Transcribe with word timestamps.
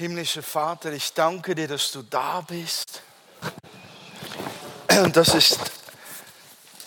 Himmlischer 0.00 0.42
Vater, 0.42 0.92
ich 0.92 1.12
danke 1.12 1.54
dir, 1.54 1.68
dass 1.68 1.92
du 1.92 2.00
da 2.00 2.40
bist. 2.40 3.02
Und 4.88 5.14
das 5.14 5.34
ist 5.34 5.58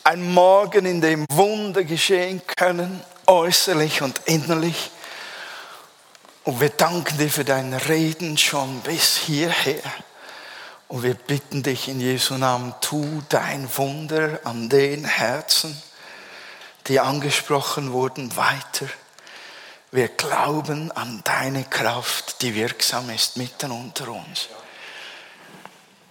ein 0.03 0.33
Morgen, 0.33 0.87
in 0.87 0.99
dem 0.99 1.27
Wunder 1.29 1.83
geschehen 1.83 2.41
können, 2.57 3.03
äußerlich 3.27 4.01
und 4.01 4.19
innerlich. 4.25 4.89
Und 6.43 6.59
wir 6.59 6.69
danken 6.69 7.19
dir 7.19 7.29
für 7.29 7.45
dein 7.45 7.75
Reden 7.75 8.35
schon 8.35 8.79
bis 8.79 9.15
hierher. 9.17 9.83
Und 10.87 11.03
wir 11.03 11.13
bitten 11.13 11.61
dich 11.61 11.89
in 11.89 11.99
Jesu 11.99 12.33
Namen, 12.33 12.73
tu 12.81 13.21
dein 13.29 13.69
Wunder 13.77 14.39
an 14.43 14.69
den 14.69 15.05
Herzen, 15.05 15.79
die 16.87 16.99
angesprochen 16.99 17.91
wurden, 17.91 18.35
weiter. 18.35 18.87
Wir 19.93 20.07
glauben 20.07 20.91
an 20.91 21.21
deine 21.23 21.65
Kraft, 21.65 22.41
die 22.41 22.55
wirksam 22.55 23.11
ist 23.11 23.37
mitten 23.37 23.69
unter 23.69 24.07
uns. 24.07 24.49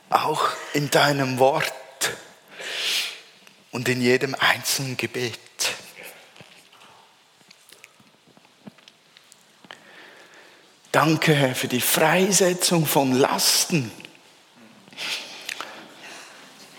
Auch 0.09 0.51
in 0.73 0.89
deinem 0.89 1.41
Wort 1.41 1.73
und 3.73 3.89
in 3.89 4.01
jedem 4.01 4.37
einzelnen 4.37 4.97
Gebet. 4.97 5.37
Danke, 10.93 11.35
Herr, 11.35 11.57
für 11.57 11.67
die 11.67 11.81
Freisetzung 11.81 12.87
von 12.87 13.11
Lasten. 13.11 13.91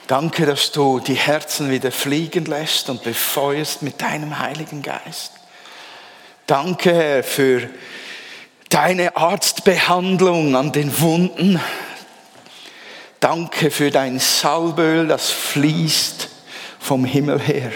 Danke, 0.07 0.45
dass 0.45 0.71
du 0.71 1.01
die 1.01 1.15
Herzen 1.15 1.69
wieder 1.69 1.91
fliegen 1.91 2.45
lässt 2.45 2.89
und 2.89 3.03
befeuerst 3.03 3.81
mit 3.81 4.01
deinem 4.01 4.39
Heiligen 4.39 4.81
Geist. 4.81 5.42
Danke, 6.45 6.93
Herr, 6.93 7.23
für 7.23 7.69
deine 8.69 9.15
Arztbehandlung 9.15 10.55
an 10.55 10.71
den 10.71 10.99
Wunden. 10.99 11.59
Danke 13.19 13.71
für 13.71 13.91
dein 13.91 14.19
Salböl, 14.19 15.07
das 15.07 15.29
fließt 15.29 16.29
vom 16.79 17.05
Himmel 17.05 17.39
her. 17.39 17.71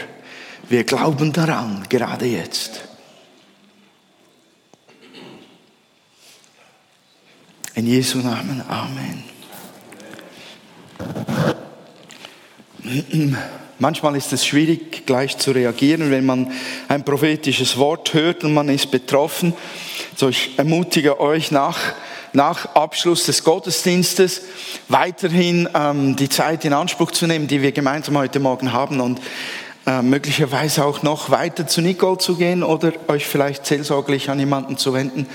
Wir 0.68 0.84
glauben 0.84 1.32
daran, 1.32 1.86
gerade 1.88 2.26
jetzt. 2.26 2.82
In 7.76 7.88
Jesu 7.88 8.18
Namen, 8.18 8.62
Amen. 8.68 9.24
Manchmal 13.80 14.16
ist 14.16 14.34
es 14.34 14.46
schwierig, 14.46 15.06
gleich 15.06 15.38
zu 15.38 15.52
reagieren, 15.52 16.10
wenn 16.10 16.26
man 16.26 16.52
ein 16.88 17.06
prophetisches 17.06 17.78
Wort 17.78 18.14
hört 18.14 18.44
und 18.44 18.54
man 18.54 18.70
ist 18.70 18.90
betroffen. 18.90 19.54
So, 20.16 20.30
ich 20.30 20.58
ermutige 20.58 21.20
euch 21.20 21.52
nach, 21.52 21.78
nach 22.34 22.74
Abschluss 22.76 23.26
des 23.26 23.44
Gottesdienstes 23.44 24.42
weiterhin 24.88 25.70
ähm, 25.76 26.16
die 26.16 26.28
Zeit 26.28 26.66
in 26.66 26.74
Anspruch 26.74 27.12
zu 27.12 27.28
nehmen, 27.28 27.48
die 27.48 27.62
wir 27.62 27.72
gemeinsam 27.72 28.18
heute 28.18 28.40
Morgen 28.40 28.74
haben 28.74 29.00
und 29.00 29.22
äh, 29.86 30.02
möglicherweise 30.02 30.84
auch 30.84 31.04
noch 31.04 31.30
weiter 31.30 31.68
zu 31.68 31.82
Nicole 31.82 32.18
zu 32.18 32.36
gehen 32.36 32.64
oder 32.64 32.94
euch 33.08 33.28
vielleicht 33.28 33.68
seelsorglich 33.68 34.32
an 34.32 34.40
jemanden 34.40 34.78
zu 34.78 34.94
wenden 34.94 35.28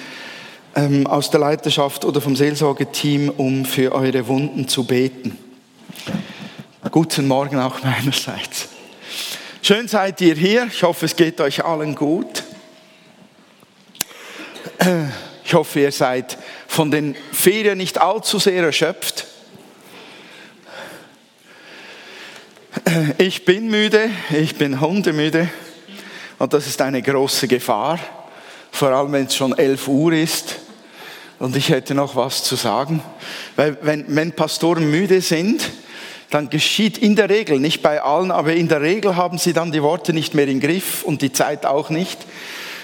ähm, 0.74 1.06
aus 1.06 1.30
der 1.30 1.38
Leiterschaft 1.38 2.04
oder 2.04 2.20
vom 2.20 2.34
Seelsorgeteam, 2.34 3.28
um 3.28 3.64
für 3.64 3.92
eure 3.92 4.26
Wunden 4.26 4.66
zu 4.66 4.84
beten. 4.84 5.38
Guten 6.90 7.28
Morgen 7.28 7.60
auch 7.60 7.80
meinerseits. 7.84 8.68
Schön 9.62 9.86
seid 9.86 10.20
ihr 10.20 10.34
hier. 10.34 10.66
Ich 10.66 10.82
hoffe, 10.82 11.06
es 11.06 11.14
geht 11.14 11.40
euch 11.40 11.64
allen 11.64 11.94
gut. 11.94 12.42
Ich 15.44 15.54
hoffe, 15.54 15.78
ihr 15.78 15.92
seid 15.92 16.36
von 16.66 16.90
den 16.90 17.14
Ferien 17.30 17.78
nicht 17.78 17.98
allzu 17.98 18.40
sehr 18.40 18.64
erschöpft. 18.64 19.26
Ich 23.18 23.44
bin 23.44 23.68
müde, 23.68 24.10
ich 24.30 24.56
bin 24.56 24.80
hundemüde 24.80 25.48
und 26.38 26.52
das 26.52 26.66
ist 26.66 26.82
eine 26.82 27.00
große 27.00 27.46
Gefahr, 27.46 28.00
vor 28.72 28.88
allem 28.88 29.12
wenn 29.12 29.26
es 29.26 29.36
schon 29.36 29.56
11 29.56 29.86
Uhr 29.86 30.12
ist 30.14 30.56
und 31.38 31.54
ich 31.54 31.68
hätte 31.68 31.94
noch 31.94 32.16
was 32.16 32.42
zu 32.42 32.56
sagen. 32.56 33.04
Weil 33.54 33.78
wenn, 33.82 34.04
wenn 34.08 34.32
Pastoren 34.32 34.90
müde 34.90 35.20
sind, 35.20 35.70
dann 36.32 36.48
geschieht 36.48 36.96
in 36.96 37.14
der 37.14 37.28
Regel, 37.28 37.60
nicht 37.60 37.82
bei 37.82 38.02
allen, 38.02 38.30
aber 38.30 38.54
in 38.54 38.66
der 38.66 38.80
Regel 38.80 39.16
haben 39.16 39.36
sie 39.36 39.52
dann 39.52 39.70
die 39.70 39.82
Worte 39.82 40.14
nicht 40.14 40.34
mehr 40.34 40.48
im 40.48 40.60
Griff 40.60 41.02
und 41.02 41.20
die 41.20 41.32
Zeit 41.32 41.66
auch 41.66 41.90
nicht. 41.90 42.18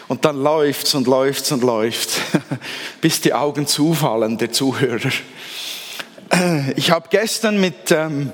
Und 0.07 0.25
dann 0.25 0.43
läuft's 0.43 0.95
und 0.95 1.07
läuft's 1.07 1.51
und 1.51 1.63
läuft's, 1.63 2.19
bis 3.01 3.23
die 3.23 3.33
Augen 3.33 3.67
zufallen 3.67 4.39
der 4.39 4.53
Zuhörer. 4.53 5.11
Ich 6.77 6.91
habe 6.91 7.09
gestern 7.09 7.59
mit, 7.59 7.91
ähm, 7.91 8.31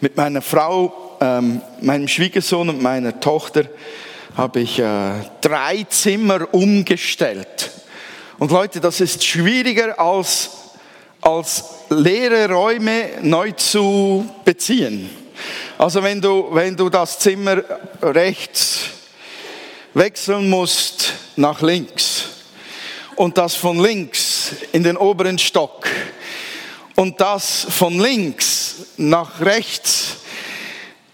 mit 0.00 0.16
meiner 0.16 0.40
Frau, 0.40 1.16
ähm, 1.20 1.60
meinem 1.80 2.06
Schwiegersohn 2.06 2.68
und 2.68 2.80
meiner 2.80 3.18
Tochter, 3.18 3.64
habe 4.36 4.60
ich 4.60 4.78
äh, 4.78 5.14
drei 5.40 5.84
Zimmer 5.88 6.46
umgestellt. 6.54 7.72
Und 8.38 8.52
Leute, 8.52 8.80
das 8.80 9.00
ist 9.00 9.24
schwieriger 9.24 9.98
als, 9.98 10.50
als 11.24 11.64
leere 11.88 12.50
Räume 12.50 13.12
neu 13.22 13.52
zu 13.52 14.28
beziehen. 14.44 15.08
Also 15.78 16.02
wenn 16.02 16.20
du, 16.20 16.48
wenn 16.52 16.76
du 16.76 16.88
das 16.90 17.18
Zimmer 17.18 17.62
rechts 18.02 18.84
wechseln 19.94 20.50
musst 20.50 21.14
nach 21.36 21.62
links 21.62 22.24
und 23.16 23.38
das 23.38 23.54
von 23.54 23.80
links 23.80 24.52
in 24.72 24.82
den 24.82 24.96
oberen 24.96 25.38
Stock 25.38 25.88
und 26.94 27.20
das 27.20 27.66
von 27.70 27.98
links 27.98 28.74
nach 28.98 29.40
rechts, 29.40 30.18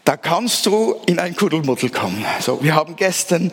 da 0.04 0.16
kannst 0.16 0.66
du 0.66 1.00
in 1.06 1.20
ein 1.20 1.36
Kuddelmuddel 1.36 1.90
kommen. 1.90 2.24
So, 2.40 2.62
wir 2.62 2.74
haben 2.74 2.96
gestern 2.96 3.52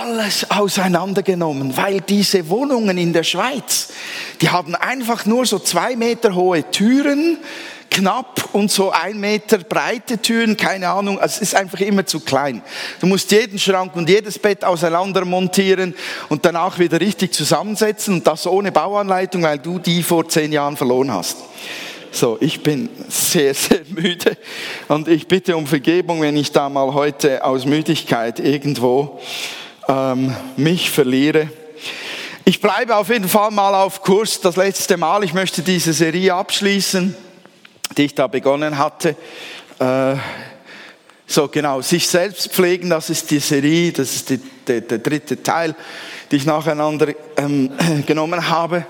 alles 0.00 0.50
auseinandergenommen, 0.50 1.76
weil 1.76 2.00
diese 2.00 2.48
Wohnungen 2.48 2.98
in 2.98 3.12
der 3.12 3.22
Schweiz, 3.22 3.88
die 4.40 4.50
haben 4.50 4.74
einfach 4.74 5.26
nur 5.26 5.46
so 5.46 5.58
zwei 5.58 5.96
Meter 5.96 6.34
hohe 6.34 6.68
Türen, 6.70 7.38
knapp 7.90 8.48
und 8.52 8.72
so 8.72 8.90
ein 8.90 9.20
Meter 9.20 9.58
breite 9.58 10.18
Türen, 10.18 10.56
keine 10.56 10.88
Ahnung, 10.88 11.18
also 11.20 11.36
es 11.36 11.42
ist 11.42 11.54
einfach 11.54 11.80
immer 11.80 12.04
zu 12.04 12.20
klein. 12.20 12.62
Du 13.00 13.06
musst 13.06 13.30
jeden 13.30 13.58
Schrank 13.58 13.94
und 13.94 14.08
jedes 14.08 14.38
Bett 14.38 14.64
auseinander 14.64 15.24
montieren 15.24 15.94
und 16.28 16.44
danach 16.44 16.78
wieder 16.78 17.00
richtig 17.00 17.32
zusammensetzen 17.32 18.14
und 18.14 18.26
das 18.26 18.46
ohne 18.46 18.72
Bauanleitung, 18.72 19.42
weil 19.42 19.58
du 19.58 19.78
die 19.78 20.02
vor 20.02 20.28
zehn 20.28 20.52
Jahren 20.52 20.76
verloren 20.76 21.12
hast. 21.12 21.36
So, 22.10 22.36
ich 22.40 22.62
bin 22.62 22.88
sehr, 23.08 23.54
sehr 23.54 23.80
müde 23.88 24.36
und 24.88 25.08
ich 25.08 25.26
bitte 25.26 25.56
um 25.56 25.66
Vergebung, 25.66 26.20
wenn 26.20 26.36
ich 26.36 26.52
da 26.52 26.68
mal 26.68 26.94
heute 26.94 27.44
aus 27.44 27.64
Müdigkeit 27.64 28.38
irgendwo 28.40 29.20
ähm, 29.88 30.34
mich 30.56 30.90
verliere. 30.90 31.48
Ich 32.44 32.60
bleibe 32.60 32.96
auf 32.96 33.08
jeden 33.08 33.28
Fall 33.28 33.50
mal 33.50 33.74
auf 33.74 34.02
Kurs 34.02 34.40
das 34.40 34.56
letzte 34.56 34.96
Mal. 34.96 35.24
Ich 35.24 35.32
möchte 35.32 35.62
diese 35.62 35.92
Serie 35.92 36.34
abschließen, 36.34 37.16
die 37.96 38.04
ich 38.04 38.14
da 38.14 38.26
begonnen 38.26 38.76
hatte. 38.76 39.16
Äh, 39.78 40.16
so 41.26 41.48
genau, 41.48 41.80
sich 41.80 42.06
selbst 42.06 42.52
pflegen, 42.52 42.90
das 42.90 43.08
ist 43.08 43.30
die 43.30 43.38
Serie, 43.38 43.92
das 43.92 44.14
ist 44.14 44.30
die, 44.30 44.40
der, 44.66 44.82
der 44.82 44.98
dritte 44.98 45.42
Teil, 45.42 45.74
die 46.30 46.36
ich 46.36 46.44
nacheinander 46.44 47.08
ähm, 47.38 47.70
genommen 48.06 48.48
habe. 48.48 48.84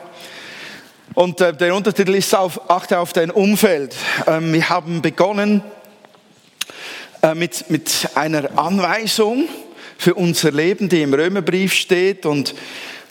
Und 1.14 1.40
äh, 1.40 1.54
der 1.54 1.74
Untertitel 1.76 2.14
ist 2.14 2.34
auf, 2.34 2.68
achte 2.68 2.98
auf 2.98 3.12
dein 3.12 3.30
Umfeld. 3.30 3.94
Ähm, 4.26 4.52
wir 4.52 4.68
haben 4.68 5.00
begonnen 5.00 5.62
äh, 7.22 7.34
mit, 7.34 7.70
mit 7.70 8.08
einer 8.16 8.58
Anweisung, 8.58 9.48
für 9.98 10.14
unser 10.14 10.52
Leben, 10.52 10.88
die 10.88 11.02
im 11.02 11.14
Römerbrief 11.14 11.72
steht 11.72 12.26
und 12.26 12.54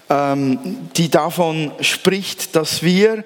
ähm, 0.09 0.89
die 0.95 1.09
davon 1.09 1.71
spricht, 1.81 2.55
dass 2.55 2.83
wir 2.83 3.23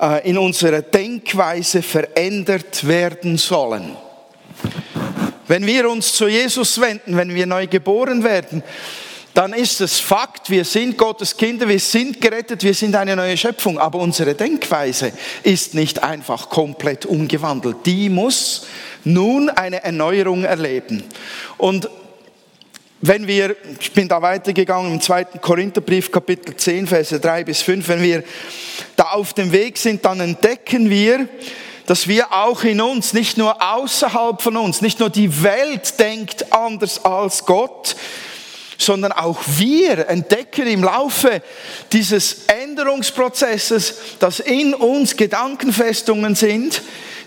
äh, 0.00 0.28
in 0.28 0.38
unserer 0.38 0.82
Denkweise 0.82 1.82
verändert 1.82 2.86
werden 2.86 3.38
sollen. 3.38 3.96
Wenn 5.48 5.66
wir 5.66 5.90
uns 5.90 6.12
zu 6.12 6.28
Jesus 6.28 6.80
wenden, 6.80 7.16
wenn 7.16 7.34
wir 7.34 7.46
neu 7.46 7.66
geboren 7.66 8.22
werden, 8.22 8.62
dann 9.34 9.52
ist 9.52 9.80
es 9.80 10.00
Fakt, 10.00 10.50
wir 10.50 10.64
sind 10.64 10.98
Gottes 10.98 11.36
Kinder, 11.36 11.68
wir 11.68 11.78
sind 11.78 12.20
gerettet, 12.20 12.62
wir 12.64 12.74
sind 12.74 12.96
eine 12.96 13.14
neue 13.14 13.36
Schöpfung, 13.36 13.78
aber 13.78 13.98
unsere 13.98 14.34
Denkweise 14.34 15.12
ist 15.42 15.74
nicht 15.74 16.02
einfach 16.02 16.48
komplett 16.50 17.06
umgewandelt. 17.06 17.78
Die 17.86 18.08
muss 18.08 18.66
nun 19.04 19.48
eine 19.48 19.82
Erneuerung 19.82 20.44
erleben. 20.44 21.04
Und 21.58 21.88
wenn 23.02 23.26
wir, 23.26 23.56
ich 23.80 23.92
bin 23.92 24.08
da 24.08 24.20
weitergegangen 24.20 24.92
im 24.92 25.00
zweiten 25.00 25.40
Korintherbrief, 25.40 26.12
Kapitel 26.12 26.54
10, 26.54 26.86
Verse 26.86 27.18
3 27.18 27.44
bis 27.44 27.62
5, 27.62 27.88
wenn 27.88 28.02
wir 28.02 28.22
da 28.96 29.04
auf 29.04 29.32
dem 29.32 29.52
Weg 29.52 29.78
sind, 29.78 30.04
dann 30.04 30.20
entdecken 30.20 30.90
wir, 30.90 31.26
dass 31.86 32.08
wir 32.08 32.32
auch 32.32 32.62
in 32.62 32.80
uns, 32.80 33.14
nicht 33.14 33.38
nur 33.38 33.56
außerhalb 33.62 34.42
von 34.42 34.56
uns, 34.58 34.82
nicht 34.82 35.00
nur 35.00 35.08
die 35.08 35.42
Welt 35.42 35.98
denkt 35.98 36.52
anders 36.52 37.04
als 37.04 37.46
Gott, 37.46 37.96
sondern 38.76 39.12
auch 39.12 39.38
wir 39.46 40.08
entdecken 40.08 40.66
im 40.66 40.84
Laufe 40.84 41.42
dieses 41.92 42.44
Änderungsprozesses, 42.48 43.94
dass 44.18 44.40
in 44.40 44.74
uns 44.74 45.16
Gedankenfestungen 45.16 46.34
sind, 46.34 46.82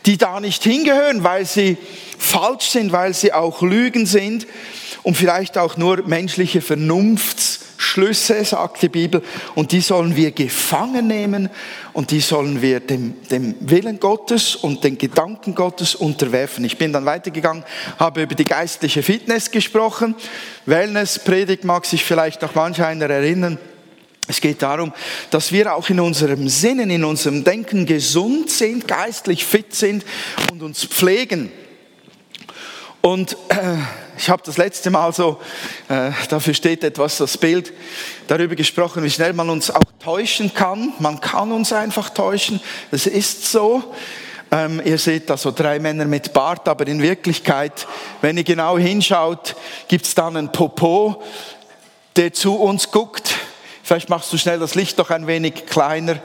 die 0.05 0.17
da 0.17 0.39
nicht 0.39 0.63
hingehören, 0.63 1.23
weil 1.23 1.45
sie 1.45 1.77
falsch 2.17 2.69
sind, 2.69 2.91
weil 2.91 3.13
sie 3.13 3.33
auch 3.33 3.61
Lügen 3.61 4.05
sind 4.05 4.45
und 5.03 5.15
vielleicht 5.15 5.57
auch 5.57 5.75
nur 5.75 6.07
menschliche 6.07 6.61
Vernunftsschlüsse, 6.61 8.44
sagt 8.45 8.81
die 8.81 8.89
Bibel. 8.89 9.21
Und 9.53 9.73
die 9.73 9.81
sollen 9.81 10.15
wir 10.15 10.31
gefangen 10.31 11.07
nehmen 11.07 11.50
und 11.91 12.11
die 12.11 12.21
sollen 12.21 12.61
wir 12.61 12.79
dem, 12.79 13.15
dem 13.29 13.55
Willen 13.59 14.00
Gottes 14.00 14.55
und 14.55 14.83
den 14.85 14.97
Gedanken 14.97 15.55
Gottes 15.55 15.94
unterwerfen. 15.94 16.63
Ich 16.63 16.77
bin 16.77 16.94
dann 16.94 17.05
weitergegangen, 17.05 17.65
habe 18.00 18.23
über 18.23 18.35
die 18.35 18.45
geistliche 18.45 19.03
Fitness 19.03 19.51
gesprochen. 19.51 20.15
Wellness-Predigt 20.65 21.65
mag 21.65 21.85
sich 21.85 22.06
vielleicht 22.06 22.41
noch 22.41 22.56
manch 22.56 22.81
einer 22.81 23.09
erinnern. 23.09 23.59
Es 24.29 24.39
geht 24.39 24.61
darum, 24.61 24.94
dass 25.31 25.51
wir 25.51 25.75
auch 25.75 25.89
in 25.89 25.99
unserem 25.99 26.47
Sinnen, 26.47 26.89
in 26.89 27.03
unserem 27.03 27.44
Denken 27.44 27.85
gesund 27.85 28.49
sind, 28.49 28.88
geistlich 28.88 29.44
fit 29.44 29.75
sind 29.75 30.06
und 30.49 30.63
uns 30.63 30.85
pflegen. 30.85 31.51
Und 33.01 33.33
äh, 33.49 33.75
ich 34.18 34.30
habe 34.30 34.42
das 34.45 34.57
letzte 34.57 34.89
Mal 34.89 35.12
so, 35.13 35.39
äh, 35.89 36.12
dafür 36.30 36.54
steht 36.54 36.83
etwas, 36.83 37.18
das 37.18 37.38
Bild, 37.38 37.74
darüber 38.27 38.56
gesprochen, 38.56 39.04
wie 39.04 39.10
schnell 39.10 39.33
man 39.33 39.50
uns 39.50 39.71
auch 39.71 39.81
täuschen 40.00 40.54
kann. 40.54 40.94
Man 41.00 41.19
kann 41.19 41.51
uns 41.51 41.74
einfach 41.74 42.10
täuschen. 42.10 42.62
Das 42.92 43.06
ist 43.06 43.51
so. 43.51 43.94
Ähm, 44.51 44.81
ihr 44.86 44.98
seht 44.98 45.30
da 45.30 45.38
so 45.38 45.51
drei 45.51 45.80
Männer 45.80 46.06
mit 46.06 46.33
Bart, 46.33 46.68
aber 46.68 46.86
in 46.88 47.01
Wirklichkeit, 47.01 47.88
wenn 48.21 48.38
ihr 48.38 48.44
genau 48.44 48.77
hinschaut, 48.77 49.56
gibt 49.88 50.06
es 50.06 50.13
dann 50.13 50.38
einen 50.38 50.51
Popo, 50.51 51.24
der 52.16 52.33
zu 52.33 52.56
uns 52.56 52.92
guckt 52.92 53.33
Vielleicht 53.83 54.07
machst 54.07 54.31
du 54.31 54.38
schnell 54.38 54.59
das 54.59 54.75
Licht 54.75 54.98
doch 54.98 55.09
ein 55.09 55.27
wenig 55.27 55.66
kleiner. 55.66 56.19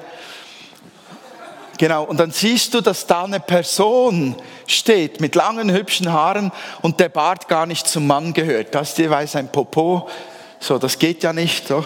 Genau, 1.76 2.04
und 2.04 2.18
dann 2.18 2.30
siehst 2.30 2.72
du, 2.72 2.80
dass 2.80 3.06
da 3.06 3.24
eine 3.24 3.40
Person 3.40 4.36
steht 4.68 5.20
mit 5.20 5.34
langen, 5.34 5.72
hübschen 5.72 6.12
Haaren 6.12 6.52
und 6.82 7.00
der 7.00 7.08
Bart 7.08 7.48
gar 7.48 7.66
nicht 7.66 7.88
zum 7.88 8.06
Mann 8.06 8.32
gehört. 8.32 8.74
Das 8.74 8.90
ist 8.90 8.98
jeweils 8.98 9.34
ein 9.34 9.50
Popo. 9.50 10.08
So, 10.60 10.78
das 10.78 10.98
geht 10.98 11.22
ja 11.22 11.32
nicht. 11.32 11.68
So. 11.68 11.84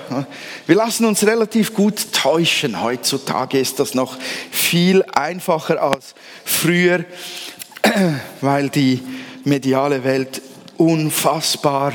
Wir 0.67 0.77
lassen 0.77 1.05
uns 1.05 1.27
relativ 1.27 1.75
gut 1.75 2.13
täuschen. 2.13 2.83
Heutzutage 2.83 3.59
ist 3.59 3.79
das 3.79 3.95
noch 3.95 4.19
viel 4.51 5.03
einfacher 5.15 5.83
als 5.83 6.15
früher, 6.45 7.05
weil 8.41 8.69
die 8.69 9.03
mediale 9.45 10.05
Welt 10.05 10.43
unfassbar 10.79 11.93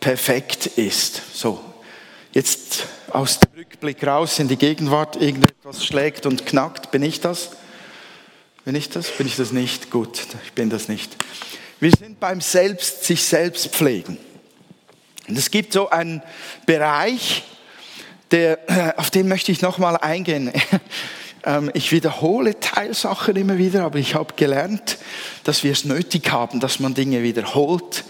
perfekt 0.00 0.66
ist. 0.66 1.22
So, 1.32 1.60
jetzt 2.32 2.86
aus 3.10 3.40
dem 3.40 3.50
Rückblick 3.56 4.06
raus 4.06 4.38
in 4.38 4.48
die 4.48 4.56
Gegenwart 4.56 5.16
irgendetwas 5.16 5.84
schlägt 5.84 6.26
und 6.26 6.46
knackt. 6.46 6.90
Bin 6.90 7.02
ich 7.02 7.20
das? 7.20 7.50
Bin 8.68 8.74
ich 8.74 8.90
das? 8.90 9.08
Bin 9.08 9.26
ich 9.26 9.36
das 9.36 9.50
nicht? 9.50 9.90
Gut, 9.90 10.26
ich 10.44 10.52
bin 10.52 10.68
das 10.68 10.88
nicht. 10.88 11.16
Wir 11.80 11.90
sind 11.90 12.20
beim 12.20 12.42
Selbst, 12.42 13.02
sich 13.02 13.24
selbst 13.24 13.68
pflegen. 13.68 14.18
Und 15.26 15.38
es 15.38 15.50
gibt 15.50 15.72
so 15.72 15.88
einen 15.88 16.22
Bereich, 16.66 17.44
der, 18.30 18.58
auf 18.98 19.10
den 19.10 19.26
möchte 19.26 19.52
ich 19.52 19.62
nochmal 19.62 19.96
eingehen. 19.96 20.52
Ähm, 21.44 21.70
ich 21.72 21.92
wiederhole 21.92 22.58
Teilsachen 22.58 23.36
immer 23.36 23.58
wieder, 23.58 23.84
aber 23.84 24.00
ich 24.00 24.16
habe 24.16 24.34
gelernt, 24.34 24.98
dass 25.44 25.62
wir 25.62 25.70
es 25.70 25.84
nötig 25.84 26.32
haben, 26.32 26.58
dass 26.58 26.80
man 26.80 26.94
Dinge 26.94 27.22
wiederholt, 27.22 28.04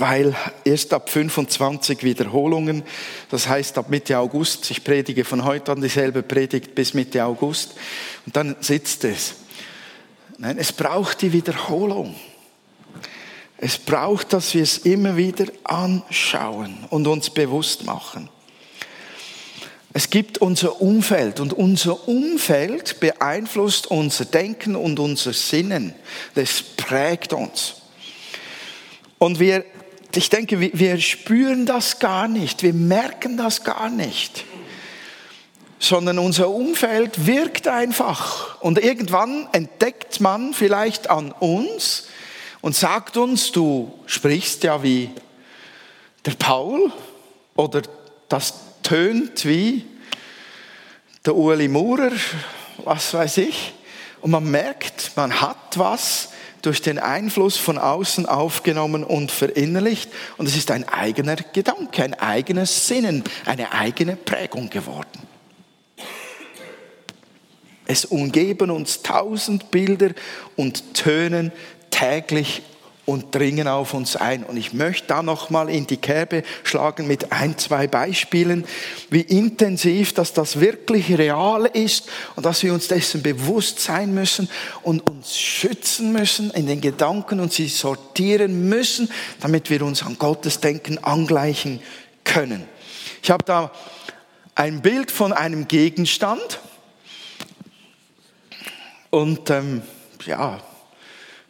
weil 0.00 0.34
erst 0.64 0.92
ab 0.92 1.10
25 1.10 2.02
Wiederholungen, 2.02 2.82
das 3.30 3.48
heißt 3.48 3.78
ab 3.78 3.90
Mitte 3.90 4.18
August, 4.18 4.70
ich 4.70 4.84
predige 4.84 5.24
von 5.24 5.44
heute 5.44 5.72
an 5.72 5.80
dieselbe 5.80 6.22
Predigt 6.22 6.74
bis 6.74 6.94
Mitte 6.94 7.24
August 7.24 7.74
und 8.26 8.36
dann 8.36 8.56
sitzt 8.60 9.04
es. 9.04 9.34
Nein, 10.38 10.58
es 10.58 10.72
braucht 10.72 11.22
die 11.22 11.32
Wiederholung. 11.32 12.14
Es 13.58 13.78
braucht, 13.78 14.32
dass 14.32 14.54
wir 14.54 14.62
es 14.62 14.78
immer 14.78 15.16
wieder 15.16 15.46
anschauen 15.64 16.78
und 16.90 17.06
uns 17.06 17.30
bewusst 17.30 17.84
machen. 17.84 18.28
Es 19.92 20.08
gibt 20.08 20.38
unser 20.38 20.80
Umfeld 20.80 21.38
und 21.38 21.52
unser 21.52 22.08
Umfeld 22.08 22.98
beeinflusst 22.98 23.86
unser 23.88 24.24
Denken 24.24 24.74
und 24.74 24.98
unser 24.98 25.32
Sinnen. 25.32 25.94
Das 26.34 26.62
prägt 26.62 27.34
uns. 27.34 27.74
Und 29.18 29.38
wir, 29.38 29.64
ich 30.16 30.30
denke, 30.30 30.60
wir 30.60 31.00
spüren 31.00 31.66
das 31.66 31.98
gar 31.98 32.28
nicht, 32.28 32.62
wir 32.62 32.74
merken 32.74 33.36
das 33.36 33.64
gar 33.64 33.88
nicht, 33.88 34.44
sondern 35.78 36.18
unser 36.18 36.48
Umfeld 36.50 37.26
wirkt 37.26 37.68
einfach. 37.68 38.60
Und 38.60 38.78
irgendwann 38.78 39.48
entdeckt 39.52 40.20
man 40.20 40.54
vielleicht 40.54 41.10
an 41.10 41.32
uns 41.32 42.08
und 42.60 42.76
sagt 42.76 43.16
uns, 43.16 43.52
du 43.52 43.92
sprichst 44.06 44.64
ja 44.64 44.82
wie 44.82 45.10
der 46.24 46.32
Paul 46.32 46.92
oder 47.56 47.82
das 48.28 48.54
tönt 48.82 49.44
wie 49.44 49.84
der 51.24 51.36
Ueli 51.36 51.68
Maurer, 51.68 52.12
was 52.84 53.14
weiß 53.14 53.38
ich. 53.38 53.72
Und 54.20 54.30
man 54.30 54.44
merkt, 54.44 55.12
man 55.16 55.40
hat 55.40 55.76
was 55.76 56.28
durch 56.62 56.80
den 56.80 56.98
Einfluss 56.98 57.56
von 57.56 57.76
außen 57.76 58.26
aufgenommen 58.26 59.04
und 59.04 59.30
verinnerlicht. 59.30 60.10
Und 60.38 60.46
es 60.46 60.56
ist 60.56 60.70
ein 60.70 60.88
eigener 60.88 61.36
Gedanke, 61.36 62.04
ein 62.04 62.14
eigenes 62.14 62.86
Sinnen, 62.86 63.24
eine 63.44 63.72
eigene 63.72 64.16
Prägung 64.16 64.70
geworden. 64.70 65.26
Es 67.84 68.04
umgeben 68.04 68.70
uns 68.70 69.02
tausend 69.02 69.70
Bilder 69.70 70.10
und 70.56 70.94
Tönen 70.94 71.52
täglich 71.90 72.62
und 73.12 73.34
dringen 73.34 73.68
auf 73.68 73.94
uns 73.94 74.16
ein. 74.16 74.42
Und 74.42 74.56
ich 74.56 74.72
möchte 74.72 75.08
da 75.08 75.22
nochmal 75.22 75.68
in 75.68 75.86
die 75.86 75.98
Kerbe 75.98 76.42
schlagen 76.64 77.06
mit 77.06 77.30
ein, 77.30 77.58
zwei 77.58 77.86
Beispielen, 77.86 78.64
wie 79.10 79.20
intensiv 79.20 80.14
dass 80.14 80.32
das 80.32 80.60
wirklich 80.60 81.16
real 81.18 81.66
ist 81.66 82.08
und 82.36 82.46
dass 82.46 82.62
wir 82.62 82.72
uns 82.72 82.88
dessen 82.88 83.22
bewusst 83.22 83.80
sein 83.80 84.14
müssen 84.14 84.48
und 84.82 85.08
uns 85.08 85.36
schützen 85.36 86.12
müssen 86.12 86.50
in 86.52 86.66
den 86.66 86.80
Gedanken 86.80 87.40
und 87.40 87.52
sie 87.52 87.68
sortieren 87.68 88.68
müssen, 88.68 89.10
damit 89.40 89.68
wir 89.68 89.82
uns 89.82 90.02
an 90.02 90.18
Gottes 90.18 90.60
Denken 90.60 90.98
angleichen 90.98 91.80
können. 92.24 92.64
Ich 93.22 93.30
habe 93.30 93.44
da 93.44 93.70
ein 94.54 94.80
Bild 94.80 95.10
von 95.10 95.32
einem 95.32 95.68
Gegenstand 95.68 96.60
und 99.10 99.50
ähm, 99.50 99.82
ja, 100.24 100.60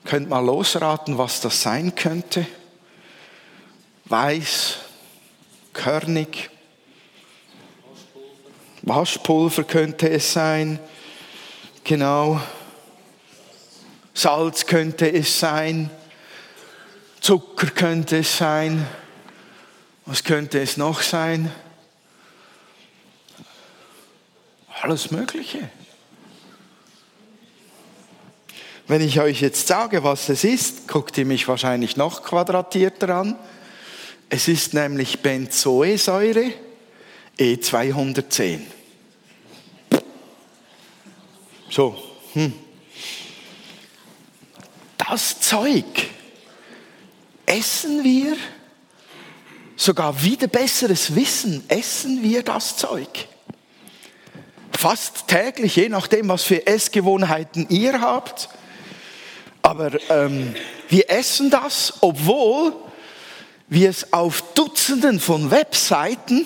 Könnt 0.05 0.29
mal 0.29 0.45
losraten, 0.45 1.19
was 1.19 1.41
das 1.41 1.63
sein 1.63 1.95
könnte? 1.95 2.47
Weiß, 4.07 4.79
körnig, 5.73 6.51
Waschpulver 8.83 9.63
könnte 9.65 10.11
es 10.11 10.33
sein, 10.33 10.81
genau. 11.85 12.41
Salz 14.13 14.67
könnte 14.67 15.11
es 15.11 15.39
sein, 15.39 15.89
Zucker 17.21 17.69
könnte 17.69 18.19
es 18.19 18.37
sein. 18.37 18.87
Was 20.07 20.25
könnte 20.25 20.61
es 20.61 20.77
noch 20.77 21.01
sein? 21.01 21.53
Alles 24.81 25.13
Mögliche. 25.13 25.71
Wenn 28.89 29.01
ich 29.01 29.21
euch 29.21 29.41
jetzt 29.41 29.69
sage, 29.69 30.03
was 30.03 30.29
es 30.29 30.45
ist, 30.45 30.89
guckt 30.89 31.17
ihr 31.17 31.25
mich 31.25 31.47
wahrscheinlich 31.47 31.97
noch 31.97 32.25
quadratierter 32.25 33.11
an. 33.11 33.37
Es 34.29 34.49
ist 34.49 34.75
nämlich 34.75 35.21
Benzoesäure 35.21 36.53
E210. 37.39 38.61
So, 41.71 41.97
hm. 42.35 42.53
das 44.99 45.41
Zeug 45.41 45.85
essen 47.47 48.03
wir, 48.03 48.37
sogar 49.77 50.23
wieder 50.23 50.49
besseres 50.49 51.15
Wissen, 51.15 51.65
essen 51.69 52.23
wir 52.23 52.43
das 52.43 52.77
Zeug. 52.77 53.29
Fast 54.73 55.29
täglich, 55.29 55.77
je 55.77 55.89
nachdem, 55.89 56.29
was 56.29 56.43
für 56.43 56.67
Essgewohnheiten 56.67 57.67
ihr 57.69 58.01
habt. 58.01 58.49
Aber 59.73 59.91
ähm, 60.11 60.55
wir 60.91 61.09
essen 61.09 61.49
das, 61.49 61.95
obwohl 62.03 62.75
wir 63.69 63.89
es 63.89 64.13
auf 64.13 64.45
Dutzenden 64.53 65.19
von 65.19 65.51
Webseiten 65.51 66.45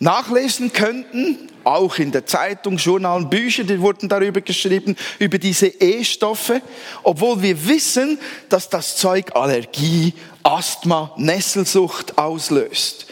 nachlesen 0.00 0.72
könnten, 0.72 1.52
auch 1.62 1.98
in 1.98 2.10
der 2.10 2.26
Zeitung, 2.26 2.76
Journalen, 2.76 3.30
Bücher, 3.30 3.62
die 3.62 3.80
wurden 3.80 4.08
darüber 4.08 4.40
geschrieben, 4.40 4.96
über 5.20 5.38
diese 5.38 5.68
E-Stoffe, 5.68 6.60
obwohl 7.04 7.40
wir 7.42 7.68
wissen, 7.68 8.18
dass 8.48 8.68
das 8.68 8.96
Zeug 8.96 9.36
Allergie, 9.36 10.12
Asthma, 10.42 11.14
Nesselsucht 11.16 12.18
auslöst. 12.18 13.06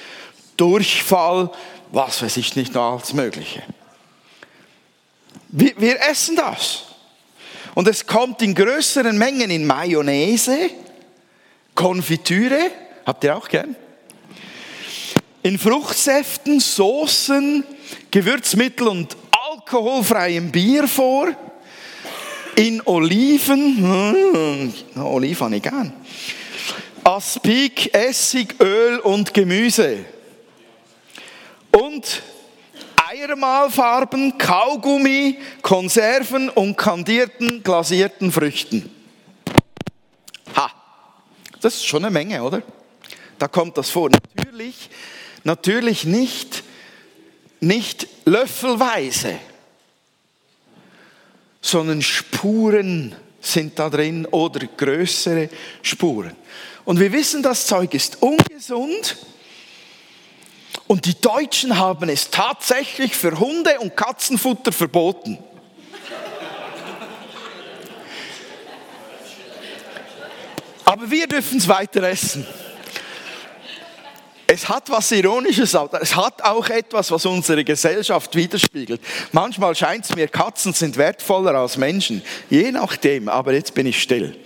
Durchfall, 0.56 1.52
was 1.92 2.20
weiß 2.20 2.36
ich 2.38 2.56
nicht 2.56 2.74
noch 2.74 2.94
alles 2.94 3.12
Mögliche. 3.12 3.62
Wir, 5.50 5.72
wir 5.78 6.00
essen 6.00 6.34
das. 6.34 6.95
Und 7.76 7.86
es 7.88 8.06
kommt 8.06 8.40
in 8.40 8.54
größeren 8.54 9.18
Mengen 9.18 9.50
in 9.50 9.66
Mayonnaise, 9.66 10.70
Konfitüre, 11.74 12.70
habt 13.04 13.22
ihr 13.22 13.36
auch 13.36 13.46
gern? 13.46 13.76
In 15.42 15.58
Fruchtsäften, 15.58 16.58
Soßen, 16.58 17.64
Gewürzmittel 18.10 18.88
und 18.88 19.14
alkoholfreiem 19.50 20.50
Bier 20.50 20.88
vor. 20.88 21.28
In 22.54 22.80
Oliven, 22.86 24.72
hm, 24.94 25.02
Oliven 25.04 25.44
habe 25.44 25.56
ich 25.56 25.62
gern. 25.62 25.92
Aspik, 27.04 27.94
Essig, 27.94 28.54
Öl 28.58 29.00
und 29.00 29.34
Gemüse. 29.34 29.98
Und 31.72 32.22
Eiermalfarben, 33.08 34.36
Kaugummi, 34.36 35.38
Konserven 35.62 36.48
und 36.48 36.76
kandierten, 36.76 37.62
glasierten 37.62 38.32
Früchten. 38.32 38.90
Ha, 40.56 40.72
das 41.60 41.76
ist 41.76 41.86
schon 41.86 42.04
eine 42.04 42.12
Menge, 42.12 42.42
oder? 42.42 42.62
Da 43.38 43.46
kommt 43.46 43.78
das 43.78 43.90
vor. 43.90 44.10
Natürlich, 44.10 44.90
natürlich 45.44 46.04
nicht, 46.04 46.64
nicht 47.60 48.08
löffelweise, 48.24 49.38
sondern 51.60 52.02
Spuren 52.02 53.14
sind 53.40 53.78
da 53.78 53.88
drin 53.88 54.26
oder 54.26 54.66
größere 54.66 55.48
Spuren. 55.80 56.34
Und 56.84 56.98
wir 56.98 57.12
wissen, 57.12 57.40
das 57.44 57.68
Zeug 57.68 57.94
ist 57.94 58.20
ungesund 58.20 59.16
und 60.86 61.04
die 61.04 61.20
Deutschen 61.20 61.78
haben 61.78 62.08
es 62.08 62.30
tatsächlich 62.30 63.16
für 63.16 63.38
Hunde- 63.38 63.80
und 63.80 63.96
Katzenfutter 63.96 64.72
verboten. 64.72 65.38
Aber 70.84 71.10
wir 71.10 71.26
dürfen 71.26 71.58
es 71.58 71.66
weiter 71.66 72.02
essen. 72.04 72.46
Es 74.48 74.68
hat 74.68 74.88
was 74.88 75.10
Ironisches, 75.10 75.74
aber 75.74 76.00
es 76.00 76.14
hat 76.14 76.40
auch 76.42 76.68
etwas, 76.68 77.10
was 77.10 77.26
unsere 77.26 77.64
Gesellschaft 77.64 78.32
widerspiegelt. 78.36 79.00
Manchmal 79.32 79.74
scheint 79.74 80.04
es 80.04 80.14
mir, 80.14 80.28
Katzen 80.28 80.72
sind 80.72 80.96
wertvoller 80.96 81.56
als 81.56 81.76
Menschen. 81.76 82.22
Je 82.48 82.70
nachdem, 82.70 83.28
aber 83.28 83.52
jetzt 83.52 83.74
bin 83.74 83.86
ich 83.86 84.00
still. 84.00 84.38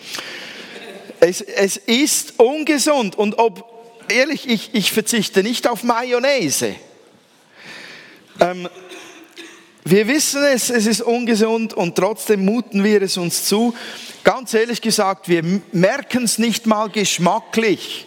Es, 1.20 1.42
es 1.42 1.76
ist 1.76 2.40
ungesund 2.40 3.16
und 3.16 3.38
ob 3.38 3.69
ehrlich, 4.10 4.48
ich, 4.48 4.70
ich 4.74 4.92
verzichte 4.92 5.42
nicht 5.42 5.66
auf 5.68 5.82
Mayonnaise. 5.82 6.74
Ähm, 8.40 8.68
wir 9.84 10.08
wissen 10.08 10.42
es, 10.44 10.70
es 10.70 10.86
ist 10.86 11.00
ungesund 11.00 11.74
und 11.74 11.96
trotzdem 11.96 12.44
muten 12.44 12.84
wir 12.84 13.02
es 13.02 13.16
uns 13.16 13.44
zu. 13.44 13.74
Ganz 14.24 14.52
ehrlich 14.52 14.82
gesagt, 14.82 15.28
wir 15.28 15.42
merken 15.72 16.24
es 16.24 16.38
nicht 16.38 16.66
mal 16.66 16.88
geschmacklich, 16.88 18.06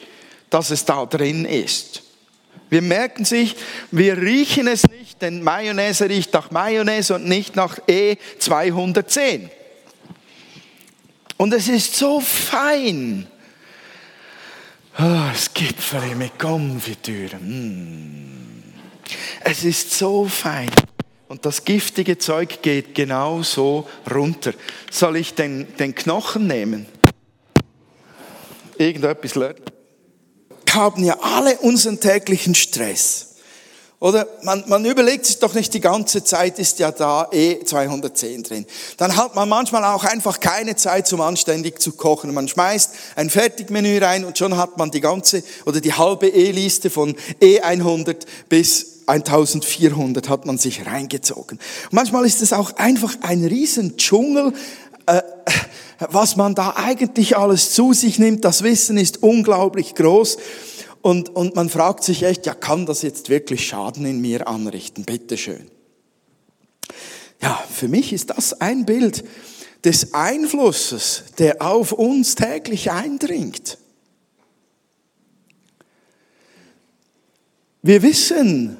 dass 0.50 0.70
es 0.70 0.86
da 0.86 1.06
drin 1.06 1.46
ist. 1.46 2.04
Wir 2.70 2.82
merken 2.82 3.26
sich, 3.26 3.56
wir 3.92 4.18
riechen 4.18 4.68
es 4.68 4.84
nicht, 4.88 5.22
denn 5.22 5.44
Mayonnaise 5.44 6.10
riecht 6.10 6.34
nach 6.34 6.52
Mayonnaise 6.52 7.16
und 7.16 7.28
nicht 7.28 7.56
nach 7.56 7.80
E210. 7.80 9.50
Und 11.38 11.54
es 11.54 11.68
ist 11.68 11.96
so 11.96 12.20
fein. 12.20 13.28
Oh, 15.06 15.32
das 15.34 15.54
Gipfeli 15.54 16.16
mit 16.16 16.40
Konfitüre. 16.40 17.36
Mm. 17.36 18.64
Es 19.44 19.66
ist 19.66 19.92
so 19.92 20.30
fein. 20.30 20.72
Und 21.28 21.46
das 21.46 21.66
giftige 21.66 22.18
Zeug 22.18 22.62
geht 22.62 22.96
genau 22.96 23.44
so 23.44 23.86
runter. 24.10 24.54
Soll 24.90 25.18
ich 25.18 25.34
den, 25.34 25.76
den 25.76 25.94
Knochen 25.94 26.48
nehmen? 26.48 26.86
Irgendetwas 28.78 29.36
lernen. 29.36 29.60
Wir 30.64 30.74
haben 30.74 31.04
ja 31.04 31.18
alle 31.20 31.58
unseren 31.58 32.00
täglichen 32.00 32.56
Stress. 32.56 33.33
Oder 34.04 34.28
man, 34.42 34.66
man 34.68 34.84
überlegt 34.84 35.26
sich 35.26 35.40
doch 35.40 35.54
nicht 35.54 35.74
die 35.74 35.80
ganze 35.80 36.26
Zeit, 36.26 36.60
ist 36.60 36.78
ja 36.78 36.92
da 36.92 37.30
eh 37.32 37.64
210 37.64 38.44
drin. 38.44 38.66
Dann 38.98 39.16
hat 39.16 39.34
man 39.34 39.48
manchmal 39.48 39.86
auch 39.86 40.04
einfach 40.04 40.42
keine 40.42 40.76
Zeit, 40.76 41.08
zum 41.08 41.22
anständig 41.22 41.80
zu 41.80 41.94
kochen. 41.94 42.34
Man 42.34 42.50
schmeißt 42.50 42.90
ein 43.16 43.30
Fertigmenü 43.30 44.00
rein 44.00 44.26
und 44.26 44.38
schon 44.38 44.58
hat 44.58 44.78
man 44.78 44.92
die 44.92 45.00
ganze 45.00 45.42
oder 45.66 45.80
die 45.80 45.94
halbe 45.94 46.28
E-Liste 46.28 46.90
von 46.90 47.16
E100 47.42 48.26
bis 48.50 49.04
1400 49.06 50.28
hat 50.28 50.46
man 50.46 50.58
sich 50.58 50.86
reingezogen. 50.86 51.58
manchmal 51.92 52.26
ist 52.26 52.42
es 52.42 52.52
auch 52.52 52.76
einfach 52.76 53.16
ein 53.22 53.46
riesen 53.46 53.96
Dschungel, 53.96 54.52
äh, 55.06 55.22
was 56.10 56.36
man 56.36 56.56
da 56.56 56.74
eigentlich 56.76 57.38
alles 57.38 57.72
zu 57.72 57.94
sich 57.94 58.20
nimmt. 58.20 58.44
Das 58.44 58.64
Wissen 58.64 58.98
ist 58.98 59.24
unglaublich 59.24 59.96
groß. 59.96 60.38
Und, 61.04 61.36
und 61.36 61.54
man 61.54 61.68
fragt 61.68 62.06
sich 62.06 62.24
echt, 62.24 62.46
ja, 62.46 62.54
kann 62.54 62.86
das 62.86 63.02
jetzt 63.02 63.28
wirklich 63.28 63.68
Schaden 63.68 64.06
in 64.06 64.22
mir 64.22 64.48
anrichten? 64.48 65.04
Bitteschön. 65.04 65.70
Ja, 67.42 67.62
für 67.70 67.90
mich 67.90 68.14
ist 68.14 68.30
das 68.30 68.62
ein 68.62 68.86
Bild 68.86 69.26
des 69.84 70.14
Einflusses, 70.14 71.26
der 71.40 71.62
auf 71.62 71.92
uns 71.92 72.36
täglich 72.36 72.90
eindringt. 72.90 73.78
Wir 77.82 78.02
wissen 78.02 78.78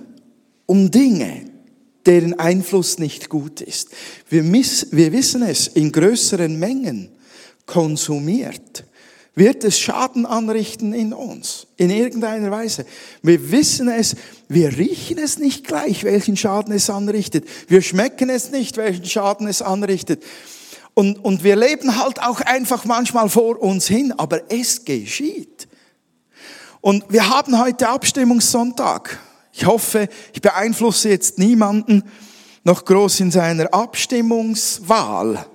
um 0.66 0.92
Dinge, 0.92 1.52
deren 2.06 2.40
Einfluss 2.40 3.00
nicht 3.00 3.28
gut 3.28 3.60
ist. 3.60 3.90
Wir, 4.30 4.44
miss, 4.44 4.88
wir 4.92 5.12
wissen 5.12 5.42
es 5.42 5.68
in 5.68 5.92
größeren 5.92 6.58
Mengen 6.58 7.10
konsumiert 7.66 8.86
wird 9.36 9.64
es 9.64 9.80
Schaden 9.80 10.26
anrichten 10.26 10.94
in 10.94 11.12
uns, 11.12 11.66
in 11.78 11.90
irgendeiner 11.90 12.52
Weise. 12.52 12.86
Wir 13.24 13.52
wissen 13.52 13.88
es, 13.90 14.16
wir 14.48 14.78
riechen 14.78 15.18
es 15.18 15.40
nicht 15.40 15.66
gleich, 15.66 16.04
welchen 16.04 16.38
Schaden 16.38 16.74
es 16.74 16.90
anrichtet. 16.90 17.48
Wir 17.68 17.82
schmecken 17.82 18.30
es 18.30 18.52
nicht, 18.52 18.78
welchen 18.78 19.06
Schaden 19.06 19.48
es 19.48 19.62
anrichtet. 19.62 20.24
Und, 20.94 21.24
und 21.24 21.44
wir 21.44 21.56
leben 21.56 21.98
halt 21.98 22.22
auch 22.22 22.42
einfach 22.42 22.86
manchmal 22.86 23.28
vor 23.28 23.60
uns 23.60 23.88
hin, 23.88 24.14
aber 24.16 24.52
es 24.52 24.86
geschieht. 24.86 25.68
Und 26.82 27.06
wir 27.10 27.30
haben 27.30 27.60
heute 27.60 27.90
Abstimmungssonntag. 27.90 29.20
Ich 29.52 29.66
hoffe, 29.66 30.10
ich 30.34 30.42
beeinflusse 30.42 31.10
jetzt 31.10 31.40
niemanden 31.40 32.04
noch 32.64 32.86
groß 32.86 33.22
in 33.22 33.32
seiner 33.32 33.74
Abstimmungswahl. 33.74 35.46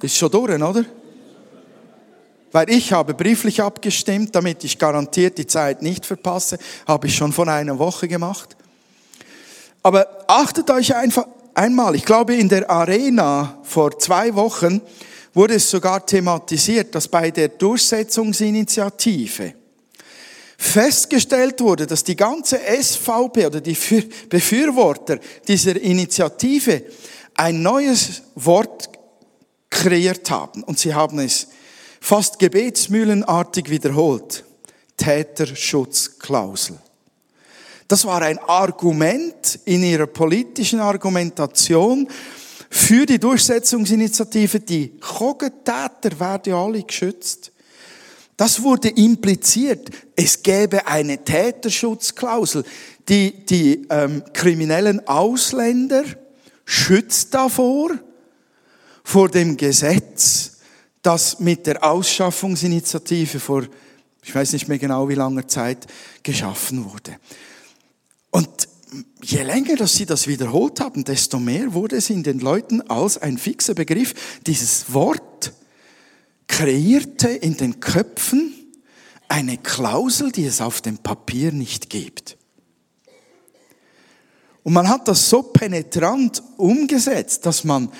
Ist 0.00 0.16
schon 0.16 0.30
durch, 0.30 0.62
oder? 0.62 0.84
Weil 2.54 2.70
ich 2.70 2.92
habe 2.92 3.14
brieflich 3.14 3.60
abgestimmt, 3.60 4.36
damit 4.36 4.62
ich 4.62 4.78
garantiert 4.78 5.38
die 5.38 5.46
Zeit 5.48 5.82
nicht 5.82 6.06
verpasse. 6.06 6.56
Habe 6.86 7.08
ich 7.08 7.16
schon 7.16 7.32
vor 7.32 7.48
einer 7.48 7.80
Woche 7.80 8.06
gemacht. 8.06 8.56
Aber 9.82 10.06
achtet 10.28 10.70
euch 10.70 10.94
einfach 10.94 11.26
einmal, 11.52 11.96
ich 11.96 12.04
glaube 12.04 12.36
in 12.36 12.48
der 12.48 12.70
Arena 12.70 13.58
vor 13.64 13.98
zwei 13.98 14.32
Wochen 14.36 14.80
wurde 15.32 15.54
es 15.54 15.68
sogar 15.68 16.06
thematisiert, 16.06 16.94
dass 16.94 17.08
bei 17.08 17.32
der 17.32 17.48
Durchsetzungsinitiative 17.48 19.54
festgestellt 20.56 21.60
wurde, 21.60 21.88
dass 21.88 22.04
die 22.04 22.14
ganze 22.14 22.60
SVP 22.60 23.46
oder 23.46 23.60
die 23.60 23.76
Befürworter 24.28 25.18
dieser 25.48 25.74
Initiative 25.74 26.84
ein 27.34 27.62
neues 27.62 28.22
Wort 28.36 28.90
kreiert 29.70 30.30
haben. 30.30 30.62
Und 30.62 30.78
sie 30.78 30.94
haben 30.94 31.18
es 31.18 31.48
fast 32.04 32.38
gebetsmühlenartig 32.38 33.70
wiederholt. 33.70 34.44
Täterschutzklausel. 34.98 36.78
Das 37.88 38.04
war 38.04 38.20
ein 38.20 38.38
Argument 38.40 39.58
in 39.64 39.82
ihrer 39.82 40.06
politischen 40.06 40.80
Argumentation 40.80 42.06
für 42.68 43.06
die 43.06 43.18
Durchsetzungsinitiative, 43.18 44.60
die 44.60 44.98
Kogetäter 44.98 46.20
werden 46.20 46.52
alle 46.52 46.82
geschützt. 46.82 47.52
Das 48.36 48.62
wurde 48.62 48.88
impliziert. 48.90 49.88
Es 50.14 50.42
gäbe 50.42 50.86
eine 50.86 51.24
Täterschutzklausel, 51.24 52.64
die 53.08 53.46
die 53.46 53.86
ähm, 53.88 54.22
kriminellen 54.34 55.08
Ausländer 55.08 56.04
schützt 56.66 57.32
davor, 57.32 57.92
vor 59.02 59.30
dem 59.30 59.56
Gesetz 59.56 60.53
das 61.04 61.38
mit 61.38 61.66
der 61.66 61.84
Ausschaffungsinitiative 61.84 63.38
vor, 63.38 63.64
ich 64.22 64.34
weiß 64.34 64.52
nicht 64.54 64.68
mehr 64.68 64.78
genau 64.78 65.08
wie 65.08 65.14
langer 65.14 65.46
Zeit, 65.46 65.86
geschaffen 66.22 66.84
wurde. 66.90 67.16
Und 68.30 68.68
je 69.22 69.42
länger, 69.42 69.76
dass 69.76 69.94
sie 69.94 70.06
das 70.06 70.26
wiederholt 70.26 70.80
haben, 70.80 71.04
desto 71.04 71.38
mehr 71.38 71.74
wurde 71.74 71.96
es 71.96 72.10
in 72.10 72.22
den 72.22 72.40
Leuten 72.40 72.80
als 72.82 73.18
ein 73.18 73.38
fixer 73.38 73.74
Begriff. 73.74 74.40
Dieses 74.46 74.92
Wort 74.92 75.52
kreierte 76.46 77.28
in 77.28 77.56
den 77.56 77.80
Köpfen 77.80 78.54
eine 79.28 79.58
Klausel, 79.58 80.32
die 80.32 80.46
es 80.46 80.60
auf 80.60 80.80
dem 80.80 80.98
Papier 80.98 81.52
nicht 81.52 81.90
gibt. 81.90 82.36
Und 84.62 84.72
man 84.72 84.88
hat 84.88 85.06
das 85.08 85.28
so 85.28 85.42
penetrant 85.42 86.42
umgesetzt, 86.56 87.44
dass 87.44 87.64
man 87.64 87.92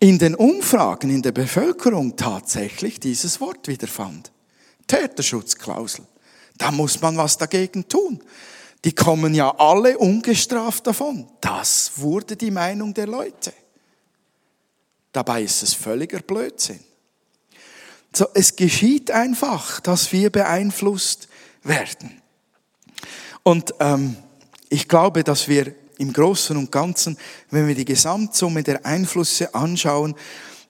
in 0.00 0.18
den 0.18 0.34
Umfragen 0.34 1.10
in 1.10 1.22
der 1.22 1.32
Bevölkerung 1.32 2.16
tatsächlich 2.16 3.00
dieses 3.00 3.40
Wort 3.40 3.66
wiederfand. 3.68 4.30
Täterschutzklausel. 4.86 6.06
Da 6.56 6.70
muss 6.70 7.00
man 7.00 7.16
was 7.16 7.36
dagegen 7.36 7.88
tun. 7.88 8.22
Die 8.84 8.94
kommen 8.94 9.34
ja 9.34 9.50
alle 9.58 9.98
ungestraft 9.98 10.86
davon. 10.86 11.28
Das 11.40 11.92
wurde 11.96 12.36
die 12.36 12.50
Meinung 12.50 12.94
der 12.94 13.06
Leute. 13.06 13.52
Dabei 15.12 15.42
ist 15.42 15.62
es 15.62 15.74
völliger 15.74 16.20
Blödsinn. 16.20 16.80
So, 18.14 18.26
es 18.34 18.56
geschieht 18.56 19.10
einfach, 19.10 19.80
dass 19.80 20.12
wir 20.12 20.30
beeinflusst 20.30 21.28
werden. 21.62 22.22
Und 23.42 23.74
ähm, 23.80 24.16
ich 24.68 24.88
glaube, 24.88 25.24
dass 25.24 25.48
wir 25.48 25.74
im 25.98 26.12
Großen 26.12 26.56
und 26.56 26.72
Ganzen, 26.72 27.18
wenn 27.50 27.66
wir 27.66 27.74
die 27.74 27.84
Gesamtsumme 27.84 28.62
der 28.62 28.86
Einflüsse 28.86 29.54
anschauen, 29.54 30.14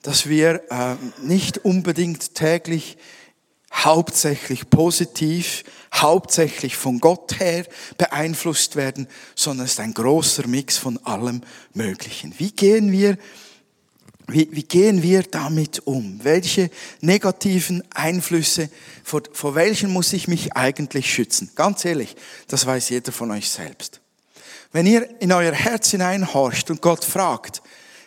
dass 0.03 0.29
wir 0.29 0.63
äh, 0.71 0.97
nicht 1.23 1.59
unbedingt 1.59 2.35
täglich 2.35 2.97
hauptsächlich 3.73 4.71
positiv, 4.71 5.65
hauptsächlich 5.95 6.77
von 6.77 7.01
Gott 7.01 7.39
her 7.39 7.67
beeinflusst 7.97 8.77
werden, 8.77 9.09
sondern 9.35 9.67
es 9.67 9.73
ist 9.73 9.81
ein 9.81 9.95
großer 9.95 10.47
Mix 10.47 10.77
von 10.77 10.99
allem 11.05 11.43
Möglichen. 11.75 12.35
Wie 12.39 12.51
gehen 12.51 12.93
wir, 12.93 13.19
wie, 14.27 14.49
wie 14.53 14.63
gehen 14.63 15.03
wir 15.03 15.23
damit 15.23 15.87
um? 15.87 16.21
Welche 16.23 16.71
negativen 17.01 17.83
Einflüsse, 17.95 18.71
vor, 19.05 19.23
vor 19.33 19.55
welchen 19.55 19.91
muss 19.91 20.13
ich 20.13 20.29
mich 20.29 20.55
eigentlich 20.55 21.13
schützen? 21.13 21.51
Ganz 21.55 21.85
ehrlich, 21.85 22.17
das 22.47 22.67
weiß 22.67 22.89
jeder 22.91 23.13
von 23.13 23.31
euch 23.31 23.49
selbst. 23.49 24.01
Wenn 24.71 24.87
ihr 24.87 25.21
in 25.21 25.33
euer 25.33 25.53
Herz 25.53 25.91
hineinhorcht 25.91 26.71
und 26.71 26.83
Gott 26.83 27.05
fragt, 27.05 27.63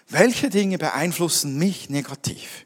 welche 0.09 0.49
Dinge 0.49 0.77
beeinflussen 0.77 1.57
mich 1.57 1.89
negativ? 1.89 2.65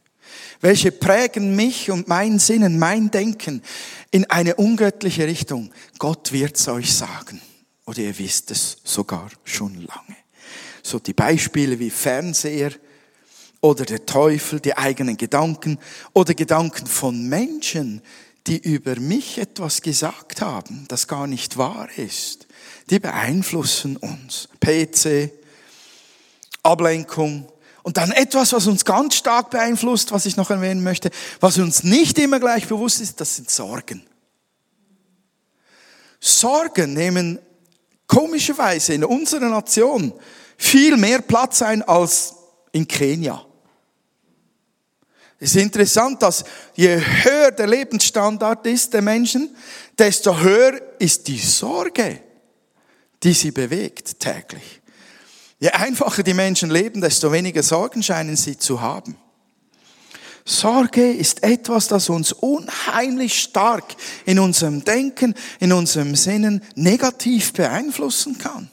Welche 0.59 0.91
prägen 0.91 1.55
mich 1.55 1.91
und 1.91 2.07
mein 2.07 2.39
Sinnen, 2.39 2.77
mein 2.79 3.11
Denken 3.11 3.61
in 4.11 4.29
eine 4.29 4.55
ungöttliche 4.55 5.27
Richtung? 5.27 5.71
Gott 5.99 6.31
wird's 6.31 6.67
euch 6.67 6.93
sagen. 6.93 7.41
Oder 7.85 7.99
ihr 7.99 8.17
wisst 8.17 8.51
es 8.51 8.77
sogar 8.83 9.29
schon 9.43 9.75
lange. 9.75 10.17
So 10.81 10.99
die 10.99 11.13
Beispiele 11.13 11.79
wie 11.79 11.89
Fernseher 11.89 12.71
oder 13.61 13.85
der 13.85 14.05
Teufel, 14.05 14.59
die 14.59 14.75
eigenen 14.75 15.17
Gedanken 15.17 15.79
oder 16.13 16.33
Gedanken 16.33 16.87
von 16.87 17.29
Menschen, 17.29 18.01
die 18.47 18.57
über 18.57 18.99
mich 18.99 19.37
etwas 19.37 19.81
gesagt 19.81 20.41
haben, 20.41 20.85
das 20.87 21.07
gar 21.07 21.27
nicht 21.27 21.57
wahr 21.57 21.87
ist 21.95 22.44
die 22.89 22.99
beeinflussen 22.99 23.97
uns. 23.97 24.47
PC, 24.59 25.31
Ablenkung. 26.63 27.47
Und 27.83 27.97
dann 27.97 28.11
etwas, 28.11 28.53
was 28.53 28.67
uns 28.67 28.85
ganz 28.85 29.15
stark 29.15 29.51
beeinflusst, 29.51 30.11
was 30.11 30.25
ich 30.25 30.37
noch 30.37 30.49
erwähnen 30.49 30.83
möchte, 30.83 31.11
was 31.39 31.57
uns 31.57 31.83
nicht 31.83 32.17
immer 32.17 32.39
gleich 32.39 32.67
bewusst 32.67 33.01
ist, 33.01 33.21
das 33.21 33.35
sind 33.35 33.49
Sorgen. 33.49 34.03
Sorgen 36.19 36.93
nehmen 36.93 37.39
komischerweise 38.07 38.93
in 38.93 39.03
unserer 39.03 39.49
Nation 39.49 40.13
viel 40.57 40.97
mehr 40.97 41.21
Platz 41.21 41.61
ein 41.61 41.83
als 41.83 42.35
in 42.71 42.87
Kenia. 42.87 43.45
Es 45.39 45.53
ist 45.53 45.61
interessant, 45.61 46.21
dass 46.23 46.43
je 46.73 46.97
höher 46.97 47.51
der 47.51 47.67
Lebensstandard 47.67 48.65
ist 48.65 48.93
der 48.93 49.01
Menschen, 49.01 49.55
desto 49.97 50.39
höher 50.39 50.81
ist 50.97 51.27
die 51.27 51.37
Sorge 51.37 52.24
die 53.23 53.33
sie 53.33 53.51
bewegt 53.51 54.19
täglich. 54.19 54.81
Je 55.59 55.69
einfacher 55.69 56.23
die 56.23 56.33
Menschen 56.33 56.69
leben, 56.69 57.01
desto 57.01 57.31
weniger 57.31 57.63
Sorgen 57.63 58.03
scheinen 58.03 58.35
sie 58.35 58.57
zu 58.57 58.81
haben. 58.81 59.17
Sorge 60.47 61.11
ist 61.11 61.41
etwas, 61.41 61.87
das 61.87 62.07
uns 62.07 62.31
unheimlich 62.31 63.41
stark 63.41 63.95
in 64.25 64.37
unserem 64.37 64.83
Denken, 64.85 65.33
in 65.59 65.73
unserem 65.73 66.15
Sinnen 66.15 66.63
negativ 66.75 67.53
beeinflussen 67.53 68.37
kann. 68.37 68.69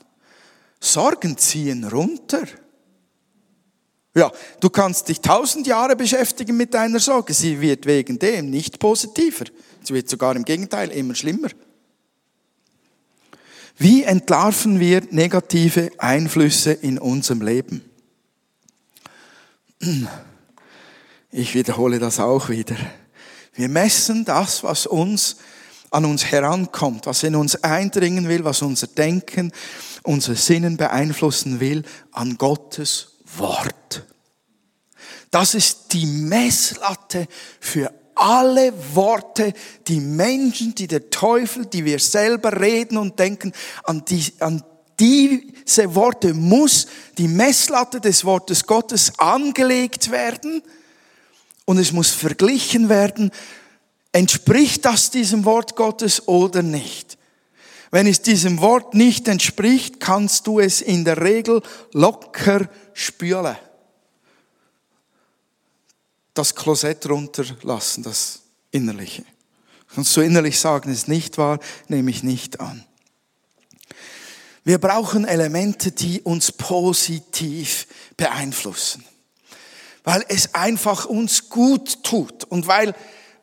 Sorgen 0.80 1.38
ziehen 1.38 1.84
runter. 1.84 2.42
Ja, 4.14 4.30
du 4.60 4.68
kannst 4.68 5.08
dich 5.08 5.22
tausend 5.22 5.66
Jahre 5.66 5.96
beschäftigen 5.96 6.58
mit 6.58 6.74
deiner 6.74 7.00
Sorge. 7.00 7.32
Sie 7.32 7.62
wird 7.62 7.86
wegen 7.86 8.18
dem 8.18 8.50
nicht 8.50 8.78
positiver. 8.78 9.46
Sie 9.82 9.94
wird 9.94 10.10
sogar 10.10 10.36
im 10.36 10.44
Gegenteil 10.44 10.90
immer 10.90 11.14
schlimmer. 11.14 11.48
Wie 13.82 14.04
entlarven 14.04 14.78
wir 14.78 15.02
negative 15.10 15.90
Einflüsse 15.98 16.70
in 16.70 17.00
unserem 17.00 17.42
Leben? 17.42 17.82
Ich 21.32 21.54
wiederhole 21.56 21.98
das 21.98 22.20
auch 22.20 22.48
wieder. 22.48 22.76
Wir 23.54 23.68
messen 23.68 24.24
das, 24.24 24.62
was 24.62 24.86
uns 24.86 25.38
an 25.90 26.04
uns 26.04 26.26
herankommt, 26.26 27.06
was 27.06 27.24
in 27.24 27.34
uns 27.34 27.56
eindringen 27.64 28.28
will, 28.28 28.44
was 28.44 28.62
unser 28.62 28.86
Denken, 28.86 29.50
unser 30.04 30.36
Sinnen 30.36 30.76
beeinflussen 30.76 31.58
will, 31.58 31.82
an 32.12 32.38
Gottes 32.38 33.16
Wort. 33.36 34.06
Das 35.32 35.54
ist 35.54 35.92
die 35.92 36.06
Messlatte 36.06 37.26
für 37.58 37.92
alle 38.22 38.72
Worte, 38.94 39.52
die 39.88 40.00
Menschen, 40.00 40.74
die 40.74 40.86
der 40.86 41.10
Teufel, 41.10 41.66
die 41.66 41.84
wir 41.84 41.98
selber 41.98 42.60
reden 42.60 42.96
und 42.96 43.18
denken, 43.18 43.52
an, 43.82 44.04
die, 44.04 44.32
an 44.38 44.62
diese 45.00 45.94
Worte 45.94 46.32
muss 46.32 46.86
die 47.18 47.26
Messlatte 47.26 48.00
des 48.00 48.24
Wortes 48.24 48.66
Gottes 48.66 49.18
angelegt 49.18 50.12
werden 50.12 50.62
und 51.64 51.78
es 51.78 51.92
muss 51.92 52.10
verglichen 52.10 52.88
werden, 52.88 53.32
entspricht 54.12 54.84
das 54.84 55.10
diesem 55.10 55.44
Wort 55.44 55.74
Gottes 55.74 56.28
oder 56.28 56.62
nicht. 56.62 57.18
Wenn 57.90 58.06
es 58.06 58.22
diesem 58.22 58.60
Wort 58.60 58.94
nicht 58.94 59.26
entspricht, 59.26 59.98
kannst 59.98 60.46
du 60.46 60.60
es 60.60 60.80
in 60.80 61.04
der 61.04 61.20
Regel 61.22 61.60
locker 61.92 62.68
spülen 62.94 63.56
das 66.34 66.54
Klosett 66.54 67.08
runterlassen, 67.08 68.02
das 68.02 68.42
Innerliche. 68.70 69.24
Kannst 69.94 70.16
du 70.16 70.22
innerlich 70.22 70.58
sagen, 70.58 70.90
ist 70.90 71.08
nicht 71.08 71.36
wahr, 71.36 71.58
nehme 71.88 72.10
ich 72.10 72.22
nicht 72.22 72.60
an. 72.60 72.84
Wir 74.64 74.78
brauchen 74.78 75.24
Elemente, 75.24 75.90
die 75.90 76.22
uns 76.22 76.52
positiv 76.52 77.86
beeinflussen. 78.16 79.04
Weil 80.04 80.24
es 80.28 80.54
einfach 80.54 81.04
uns 81.04 81.48
gut 81.48 82.02
tut 82.04 82.44
und 82.44 82.66
weil, 82.66 82.94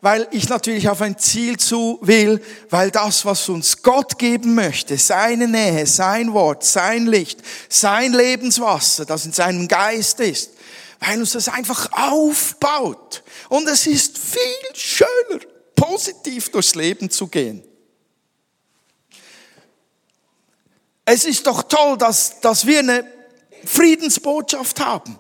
weil 0.02 0.28
ich 0.32 0.50
natürlich 0.50 0.90
auf 0.90 1.02
ein 1.02 1.18
Ziel 1.18 1.58
zu 1.58 2.00
will, 2.02 2.42
weil 2.70 2.90
das, 2.90 3.26
was 3.26 3.48
uns 3.50 3.82
Gott 3.82 4.18
geben 4.18 4.56
möchte, 4.56 4.98
seine 4.98 5.48
Nähe, 5.48 5.86
sein 5.86 6.34
Wort, 6.34 6.64
sein 6.64 7.06
Licht, 7.06 7.42
sein 7.70 8.14
Lebenswasser, 8.14 9.06
das 9.06 9.26
in 9.26 9.34
seinem 9.34 9.68
Geist 9.68 10.20
ist, 10.22 10.52
weil 11.00 11.20
uns 11.20 11.32
das 11.32 11.48
einfach 11.48 11.92
aufbaut. 11.92 13.24
Und 13.50 13.68
es 13.68 13.88
ist 13.88 14.18
viel 14.18 14.76
schöner, 14.76 15.42
positiv 15.76 16.50
durchs 16.50 16.76
Leben 16.76 17.10
zu 17.10 17.28
gehen. 17.28 17.64
Es 21.06 21.26
ist 21.26 21.48
doch 21.48 21.64
toll, 21.64 21.98
dass, 21.98 22.40
dass 22.42 22.68
wir 22.68 22.80
eine 22.80 23.12
Friedensbotschaft 23.66 24.80
haben, 24.80 25.20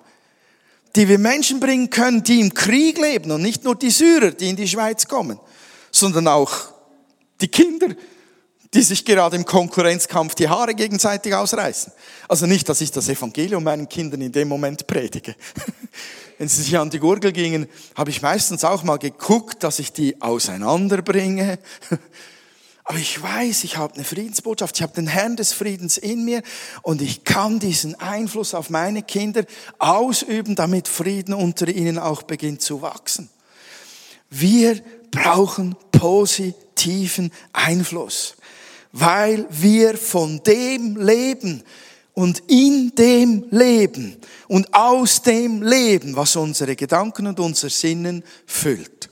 die 0.95 1.07
wir 1.07 1.17
Menschen 1.17 1.59
bringen 1.59 1.89
können, 1.89 2.23
die 2.23 2.39
im 2.41 2.53
Krieg 2.53 2.97
leben 2.99 3.31
und 3.31 3.41
nicht 3.41 3.63
nur 3.63 3.75
die 3.75 3.89
Syrer, 3.89 4.31
die 4.31 4.49
in 4.49 4.55
die 4.55 4.67
Schweiz 4.67 5.07
kommen, 5.07 5.39
sondern 5.91 6.27
auch 6.27 6.53
die 7.41 7.47
Kinder, 7.47 7.87
die 8.73 8.83
sich 8.83 9.03
gerade 9.03 9.35
im 9.35 9.45
Konkurrenzkampf 9.45 10.35
die 10.35 10.47
Haare 10.47 10.75
gegenseitig 10.75 11.33
ausreißen. 11.33 11.91
Also 12.27 12.45
nicht, 12.45 12.69
dass 12.69 12.81
ich 12.81 12.91
das 12.91 13.09
Evangelium 13.09 13.63
meinen 13.63 13.89
Kindern 13.89 14.21
in 14.21 14.31
dem 14.31 14.47
Moment 14.47 14.85
predige. 14.85 15.35
Wenn 16.37 16.47
sie 16.47 16.61
sich 16.61 16.77
an 16.77 16.89
die 16.89 16.99
Gurgel 16.99 17.31
gingen, 17.31 17.67
habe 17.95 18.11
ich 18.11 18.21
meistens 18.21 18.63
auch 18.63 18.83
mal 18.83 18.97
geguckt, 18.97 19.63
dass 19.63 19.79
ich 19.79 19.91
die 19.91 20.21
auseinanderbringe. 20.21 21.57
Aber 22.83 22.97
ich 22.97 23.21
weiß, 23.21 23.65
ich 23.65 23.77
habe 23.77 23.95
eine 23.95 24.03
Friedensbotschaft, 24.03 24.77
ich 24.77 24.81
habe 24.81 24.93
den 24.93 25.05
Herrn 25.05 25.35
des 25.35 25.53
Friedens 25.53 25.97
in 25.97 26.25
mir 26.25 26.41
und 26.81 27.03
ich 27.03 27.23
kann 27.23 27.59
diesen 27.59 27.93
Einfluss 27.99 28.55
auf 28.55 28.71
meine 28.71 29.03
Kinder 29.03 29.43
ausüben, 29.77 30.55
damit 30.55 30.87
Frieden 30.87 31.35
unter 31.35 31.67
ihnen 31.67 31.99
auch 31.99 32.23
beginnt 32.23 32.63
zu 32.63 32.81
wachsen. 32.81 33.29
Wir 34.31 34.81
brauchen 35.11 35.75
positiven 35.91 37.31
Einfluss. 37.53 38.37
Weil 38.91 39.45
wir 39.49 39.97
von 39.97 40.41
dem 40.43 40.97
leben 40.97 41.63
und 42.13 42.43
in 42.47 42.93
dem 42.95 43.45
Leben 43.51 44.17
und 44.47 44.73
aus 44.73 45.21
dem 45.21 45.61
Leben, 45.61 46.15
was 46.15 46.35
unsere 46.35 46.75
Gedanken 46.75 47.27
und 47.27 47.39
unser 47.39 47.69
Sinnen 47.69 48.23
füllt. 48.45 49.09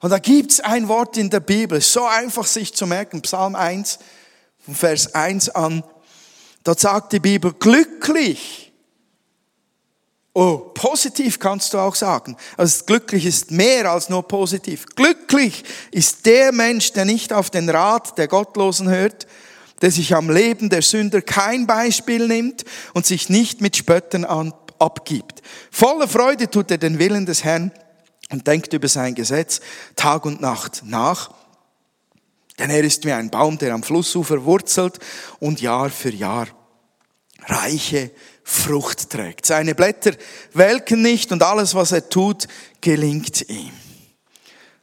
Und 0.00 0.10
da 0.10 0.18
gibt's 0.18 0.60
ein 0.60 0.88
Wort 0.88 1.16
in 1.16 1.30
der 1.30 1.40
Bibel, 1.40 1.80
so 1.80 2.04
einfach 2.04 2.46
sich 2.46 2.74
zu 2.74 2.86
merken, 2.86 3.22
Psalm 3.22 3.54
1, 3.54 3.98
Vers 4.72 5.14
1 5.14 5.48
an. 5.50 5.82
Dort 6.62 6.80
sagt 6.80 7.12
die 7.12 7.20
Bibel, 7.20 7.52
glücklich 7.52 8.65
Oh, 10.38 10.58
positiv 10.74 11.38
kannst 11.38 11.72
du 11.72 11.78
auch 11.78 11.94
sagen. 11.94 12.36
Also 12.58 12.84
glücklich 12.84 13.24
ist 13.24 13.52
mehr 13.52 13.90
als 13.90 14.10
nur 14.10 14.28
positiv. 14.28 14.84
Glücklich 14.94 15.64
ist 15.92 16.26
der 16.26 16.52
Mensch, 16.52 16.92
der 16.92 17.06
nicht 17.06 17.32
auf 17.32 17.48
den 17.48 17.70
Rat 17.70 18.18
der 18.18 18.28
Gottlosen 18.28 18.90
hört, 18.90 19.26
der 19.80 19.90
sich 19.90 20.14
am 20.14 20.28
Leben 20.28 20.68
der 20.68 20.82
Sünder 20.82 21.22
kein 21.22 21.66
Beispiel 21.66 22.28
nimmt 22.28 22.66
und 22.92 23.06
sich 23.06 23.30
nicht 23.30 23.62
mit 23.62 23.78
Spöttern 23.78 24.26
abgibt. 24.78 25.40
Voller 25.70 26.06
Freude 26.06 26.50
tut 26.50 26.70
er 26.70 26.76
den 26.76 26.98
Willen 26.98 27.24
des 27.24 27.42
Herrn 27.42 27.72
und 28.30 28.46
denkt 28.46 28.74
über 28.74 28.88
sein 28.88 29.14
Gesetz 29.14 29.62
Tag 29.96 30.26
und 30.26 30.42
Nacht 30.42 30.82
nach. 30.84 31.30
Denn 32.58 32.68
er 32.68 32.84
ist 32.84 33.06
wie 33.06 33.12
ein 33.12 33.30
Baum, 33.30 33.56
der 33.56 33.72
am 33.72 33.82
Flussufer 33.82 34.44
wurzelt 34.44 34.98
und 35.40 35.62
Jahr 35.62 35.88
für 35.88 36.10
Jahr 36.10 36.48
reiche 37.48 38.10
Frucht 38.48 39.10
trägt. 39.10 39.44
Seine 39.44 39.74
Blätter 39.74 40.12
welken 40.52 41.02
nicht 41.02 41.32
und 41.32 41.42
alles, 41.42 41.74
was 41.74 41.90
er 41.90 42.08
tut, 42.08 42.46
gelingt 42.80 43.48
ihm. 43.48 43.72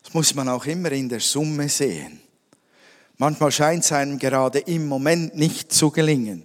Das 0.04 0.14
muss 0.14 0.36
man 0.36 0.50
auch 0.50 0.66
immer 0.66 0.92
in 0.92 1.08
der 1.08 1.22
Summe 1.22 1.70
sehen. 1.70 2.20
Manchmal 3.18 3.54
scheint 3.54 3.86
es 3.86 3.94
einem 3.94 4.20
gerade 4.20 4.60
im 4.60 4.86
Moment 4.86 5.38
nicht 5.38 5.72
zu 5.72 5.92
gelingen. 5.92 6.44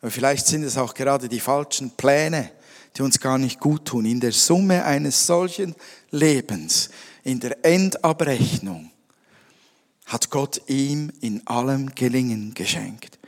Aber 0.00 0.10
vielleicht 0.10 0.46
sind 0.46 0.62
es 0.62 0.78
auch 0.78 0.94
gerade 0.94 1.28
die 1.28 1.38
falschen 1.38 1.90
Pläne, 1.90 2.50
die 2.96 3.02
uns 3.02 3.20
gar 3.20 3.36
nicht 3.36 3.60
gut 3.60 3.84
tun. 3.84 4.06
In 4.06 4.18
der 4.18 4.32
Summe 4.32 4.86
eines 4.86 5.26
solchen 5.26 5.74
Lebens, 6.12 6.88
in 7.24 7.40
der 7.40 7.62
Endabrechnung, 7.62 8.90
hat 10.06 10.30
Gott 10.30 10.62
ihm 10.66 11.12
in 11.20 11.46
allem 11.46 11.94
Gelingen 11.94 12.54
geschenkt. 12.54 13.18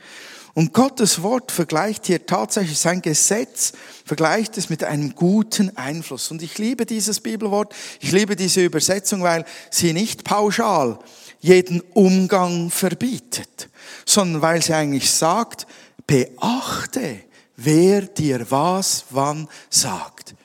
Und 0.55 0.71
Gottes 0.71 1.21
Wort 1.21 1.51
vergleicht 1.51 2.05
hier 2.05 2.25
tatsächlich 2.25 2.79
sein 2.79 3.01
Gesetz, 3.01 3.73
vergleicht 4.05 4.57
es 4.57 4.69
mit 4.69 4.85
einem 4.85 5.13
guten 5.13 5.75
Einfluss. 5.75 6.31
Und 6.31 6.41
ich 6.41 6.57
liebe 6.57 6.85
dieses 6.85 7.19
Bibelwort, 7.19 7.75
ich 7.99 8.13
liebe 8.13 8.37
diese 8.37 8.63
Übersetzung, 8.63 9.21
weil 9.21 9.43
sie 9.69 9.91
nicht 9.91 10.23
pauschal 10.23 10.97
jeden 11.41 11.81
Umgang 11.93 12.71
verbietet, 12.71 13.67
sondern 14.05 14.41
weil 14.41 14.61
sie 14.61 14.73
eigentlich 14.73 15.11
sagt, 15.11 15.67
beachte, 16.07 17.19
wer 17.57 18.03
dir 18.03 18.49
was 18.49 19.03
wann 19.09 19.49
sagt. 19.69 20.35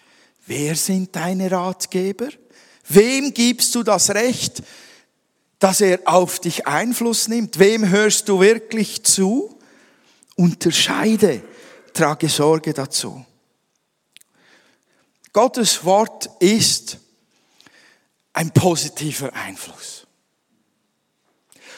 Wer 0.45 0.75
sind 0.75 1.15
deine 1.15 1.53
Ratgeber? 1.53 2.31
Wem 2.89 3.33
gibst 3.33 3.77
du 3.77 3.85
das 3.85 4.11
Recht, 4.11 4.61
dass 5.61 5.81
er 5.81 6.01
auf 6.07 6.41
dich 6.41 6.67
Einfluss 6.67 7.29
nimmt? 7.29 7.61
Wem 7.61 7.89
hörst 7.89 8.29
du 8.29 8.41
wirklich 8.41 9.05
zu? 9.05 9.57
Unterscheide, 10.41 11.43
trage 11.93 12.31
Sorge 12.31 12.73
dazu. 12.73 13.27
Gottes 15.35 15.85
Wort 15.85 16.31
ist 16.41 16.99
ein 18.33 18.51
positiver 18.51 19.35
Einfluss. 19.35 20.07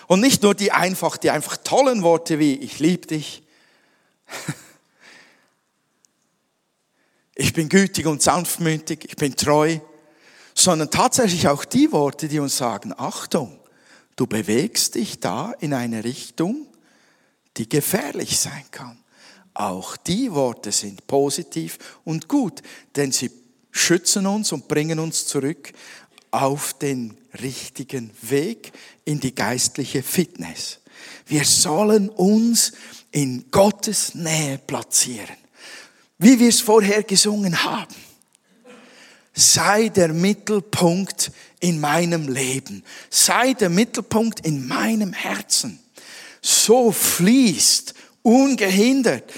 Und 0.06 0.20
nicht 0.20 0.44
nur 0.44 0.54
die 0.54 0.70
einfach, 0.70 1.16
die 1.16 1.30
einfach 1.30 1.56
tollen 1.56 2.02
Worte 2.02 2.38
wie 2.38 2.54
ich 2.54 2.78
liebe 2.78 3.08
dich, 3.08 3.42
ich 7.34 7.52
bin 7.52 7.68
gütig 7.68 8.06
und 8.06 8.22
sanftmütig, 8.22 9.06
ich 9.08 9.16
bin 9.16 9.34
treu, 9.34 9.80
sondern 10.54 10.88
tatsächlich 10.90 11.48
auch 11.48 11.64
die 11.64 11.90
Worte, 11.90 12.28
die 12.28 12.38
uns 12.38 12.56
sagen, 12.58 12.94
Achtung, 12.96 13.58
du 14.14 14.28
bewegst 14.28 14.94
dich 14.94 15.18
da 15.18 15.52
in 15.58 15.74
eine 15.74 16.04
Richtung, 16.04 16.68
die 17.56 17.68
gefährlich 17.68 18.38
sein 18.38 18.64
kann. 18.70 18.98
Auch 19.54 19.96
die 19.96 20.32
Worte 20.32 20.72
sind 20.72 21.06
positiv 21.06 21.78
und 22.04 22.28
gut, 22.28 22.62
denn 22.96 23.12
sie 23.12 23.30
schützen 23.70 24.26
uns 24.26 24.52
und 24.52 24.68
bringen 24.68 24.98
uns 24.98 25.26
zurück 25.26 25.72
auf 26.30 26.72
den 26.74 27.16
richtigen 27.42 28.10
Weg 28.22 28.72
in 29.04 29.20
die 29.20 29.34
geistliche 29.34 30.02
Fitness. 30.02 30.78
Wir 31.26 31.44
sollen 31.44 32.08
uns 32.08 32.72
in 33.10 33.50
Gottes 33.50 34.14
Nähe 34.14 34.58
platzieren. 34.58 35.36
Wie 36.18 36.38
wir 36.38 36.48
es 36.48 36.60
vorher 36.60 37.02
gesungen 37.02 37.64
haben. 37.64 37.94
Sei 39.34 39.88
der 39.88 40.12
Mittelpunkt 40.12 41.32
in 41.60 41.80
meinem 41.80 42.28
Leben. 42.28 42.82
Sei 43.10 43.54
der 43.54 43.70
Mittelpunkt 43.70 44.46
in 44.46 44.66
meinem 44.66 45.12
Herzen 45.12 45.81
so 46.42 46.90
fließt, 46.90 47.94
ungehindert, 48.22 49.32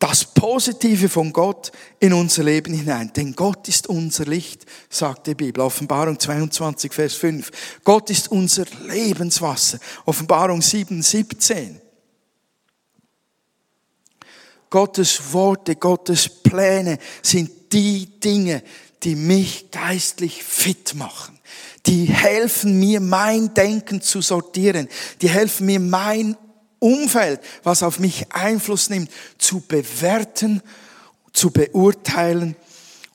das 0.00 0.24
Positive 0.24 1.08
von 1.08 1.32
Gott 1.32 1.70
in 2.00 2.14
unser 2.14 2.42
Leben 2.42 2.72
hinein. 2.72 3.12
Denn 3.14 3.34
Gott 3.34 3.68
ist 3.68 3.86
unser 3.86 4.24
Licht, 4.24 4.64
sagt 4.88 5.26
die 5.26 5.34
Bibel. 5.34 5.62
Offenbarung 5.62 6.18
22, 6.18 6.92
Vers 6.92 7.14
5. 7.14 7.50
Gott 7.84 8.08
ist 8.08 8.30
unser 8.30 8.64
Lebenswasser. 8.88 9.78
Offenbarung 10.06 10.62
7, 10.62 11.02
17. 11.02 11.80
Gottes 14.70 15.32
Worte, 15.32 15.76
Gottes 15.76 16.28
Pläne 16.28 16.98
sind 17.20 17.50
die 17.72 18.06
Dinge, 18.20 18.62
die 19.02 19.16
mich 19.16 19.70
geistlich 19.70 20.42
fit 20.44 20.94
machen 20.94 21.40
die 21.86 22.04
helfen 22.04 22.78
mir, 22.78 23.00
mein 23.00 23.54
Denken 23.54 24.00
zu 24.00 24.20
sortieren. 24.20 24.88
Die 25.22 25.28
helfen 25.28 25.66
mir, 25.66 25.80
mein 25.80 26.36
Umfeld, 26.78 27.40
was 27.62 27.82
auf 27.82 27.98
mich 27.98 28.32
Einfluss 28.32 28.90
nimmt, 28.90 29.10
zu 29.38 29.60
bewerten, 29.60 30.62
zu 31.32 31.50
beurteilen 31.50 32.56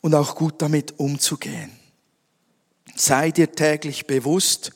und 0.02 0.14
auch 0.14 0.36
gut 0.36 0.62
damit 0.62 1.00
umzugehen. 1.00 1.72
Sei 2.96 3.32
dir 3.32 3.52
täglich 3.52 4.08
bewusst, 4.08 4.72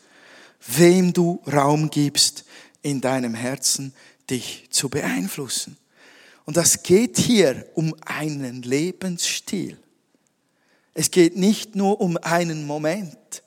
wem 0.65 1.13
du 1.13 1.41
Raum 1.51 1.89
gibst 1.89 2.45
in 2.81 3.01
deinem 3.01 3.33
Herzen, 3.33 3.93
dich 4.29 4.67
zu 4.71 4.89
beeinflussen. 4.89 5.77
Und 6.45 6.57
das 6.57 6.83
geht 6.83 7.17
hier 7.17 7.65
um 7.75 7.95
einen 8.05 8.61
Lebensstil. 8.63 9.77
Es 10.99 11.11
geht 11.11 11.37
nicht 11.37 11.77
nur 11.77 12.01
um 12.01 12.17
einen 12.17 12.67
Moment. 12.67 13.41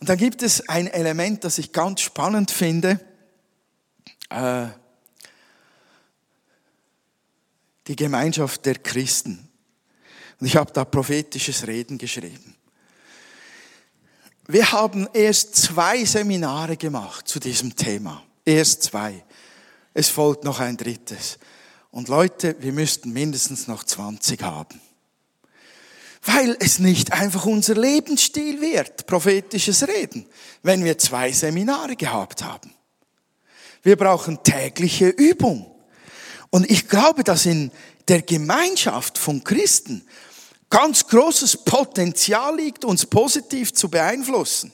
Und 0.00 0.08
dann 0.08 0.18
gibt 0.18 0.42
es 0.42 0.68
ein 0.68 0.88
Element, 0.88 1.44
das 1.44 1.58
ich 1.58 1.70
ganz 1.70 2.00
spannend 2.00 2.50
finde. 2.50 2.98
Äh, 4.28 4.66
die 7.86 7.94
Gemeinschaft 7.94 8.66
der 8.66 8.74
Christen. 8.74 9.48
Und 10.40 10.48
ich 10.48 10.56
habe 10.56 10.72
da 10.72 10.84
prophetisches 10.84 11.64
Reden 11.68 11.96
geschrieben. 11.96 12.56
Wir 14.48 14.72
haben 14.72 15.06
erst 15.12 15.54
zwei 15.54 16.04
Seminare 16.04 16.76
gemacht 16.76 17.28
zu 17.28 17.38
diesem 17.38 17.76
Thema. 17.76 18.24
Erst 18.44 18.82
zwei. 18.82 19.24
Es 19.94 20.08
folgt 20.08 20.42
noch 20.42 20.58
ein 20.58 20.76
drittes. 20.76 21.38
Und 21.92 22.08
Leute, 22.08 22.56
wir 22.58 22.72
müssten 22.72 23.12
mindestens 23.12 23.68
noch 23.68 23.84
20 23.84 24.42
haben 24.42 24.80
weil 26.24 26.56
es 26.60 26.78
nicht 26.78 27.12
einfach 27.12 27.46
unser 27.46 27.74
Lebensstil 27.74 28.60
wird, 28.60 29.06
prophetisches 29.06 29.86
Reden, 29.88 30.26
wenn 30.62 30.84
wir 30.84 30.98
zwei 30.98 31.32
Seminare 31.32 31.96
gehabt 31.96 32.44
haben. 32.44 32.72
Wir 33.82 33.96
brauchen 33.96 34.42
tägliche 34.42 35.08
Übung. 35.08 35.68
Und 36.50 36.70
ich 36.70 36.88
glaube, 36.88 37.24
dass 37.24 37.46
in 37.46 37.72
der 38.06 38.22
Gemeinschaft 38.22 39.18
von 39.18 39.42
Christen 39.42 40.06
ganz 40.70 41.06
großes 41.08 41.64
Potenzial 41.64 42.56
liegt, 42.56 42.84
uns 42.84 43.04
positiv 43.04 43.74
zu 43.74 43.88
beeinflussen. 43.88 44.72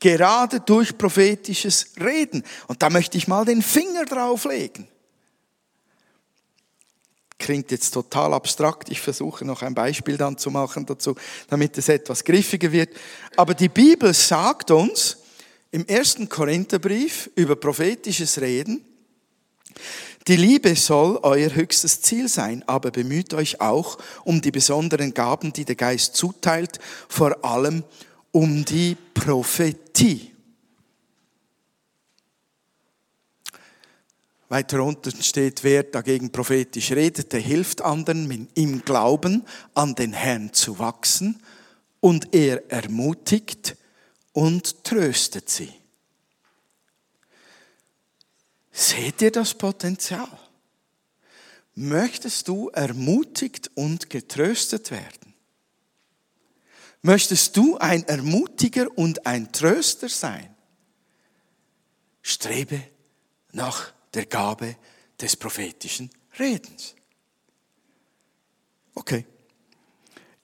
Gerade 0.00 0.60
durch 0.60 0.96
prophetisches 0.98 1.92
Reden. 1.98 2.44
Und 2.68 2.82
da 2.82 2.90
möchte 2.90 3.16
ich 3.16 3.26
mal 3.26 3.44
den 3.44 3.62
Finger 3.62 4.04
drauflegen. 4.04 4.86
Klingt 7.40 7.70
jetzt 7.70 7.92
total 7.92 8.34
abstrakt. 8.34 8.90
Ich 8.90 9.00
versuche 9.00 9.46
noch 9.46 9.62
ein 9.62 9.74
Beispiel 9.74 10.18
dann 10.18 10.36
zu 10.36 10.50
machen 10.50 10.84
dazu, 10.84 11.14
damit 11.48 11.76
es 11.78 11.88
etwas 11.88 12.22
griffiger 12.22 12.70
wird. 12.70 12.90
Aber 13.34 13.54
die 13.54 13.70
Bibel 13.70 14.12
sagt 14.12 14.70
uns 14.70 15.16
im 15.70 15.86
ersten 15.86 16.28
Korintherbrief 16.28 17.30
über 17.36 17.56
prophetisches 17.56 18.42
Reden, 18.42 18.84
die 20.28 20.36
Liebe 20.36 20.76
soll 20.76 21.18
euer 21.22 21.54
höchstes 21.54 22.02
Ziel 22.02 22.28
sein, 22.28 22.62
aber 22.66 22.90
bemüht 22.90 23.32
euch 23.32 23.62
auch 23.62 23.96
um 24.24 24.42
die 24.42 24.50
besonderen 24.50 25.14
Gaben, 25.14 25.54
die 25.54 25.64
der 25.64 25.76
Geist 25.76 26.14
zuteilt, 26.14 26.78
vor 27.08 27.42
allem 27.42 27.84
um 28.30 28.66
die 28.66 28.98
Prophetie. 29.14 30.29
Weiter 34.50 34.82
unten 34.82 35.22
steht, 35.22 35.62
wer 35.62 35.84
dagegen 35.84 36.32
prophetisch 36.32 36.90
redet, 36.90 37.32
der 37.32 37.38
hilft 37.38 37.82
anderen 37.82 38.48
im 38.54 38.84
Glauben 38.84 39.46
an 39.74 39.94
den 39.94 40.12
Herrn 40.12 40.52
zu 40.52 40.80
wachsen 40.80 41.40
und 42.00 42.34
er 42.34 42.68
ermutigt 42.68 43.76
und 44.32 44.82
tröstet 44.82 45.48
sie. 45.48 45.72
Seht 48.72 49.22
ihr 49.22 49.30
das 49.30 49.54
Potenzial? 49.54 50.36
Möchtest 51.76 52.48
du 52.48 52.70
ermutigt 52.70 53.70
und 53.76 54.10
getröstet 54.10 54.90
werden? 54.90 55.32
Möchtest 57.02 57.56
du 57.56 57.78
ein 57.78 58.02
Ermutiger 58.08 58.88
und 58.98 59.26
ein 59.26 59.52
Tröster 59.52 60.08
sein? 60.08 60.52
Strebe 62.20 62.82
nach 63.52 63.92
der 64.14 64.26
Gabe 64.26 64.76
des 65.20 65.36
prophetischen 65.36 66.10
Redens. 66.38 66.94
Okay. 68.94 69.26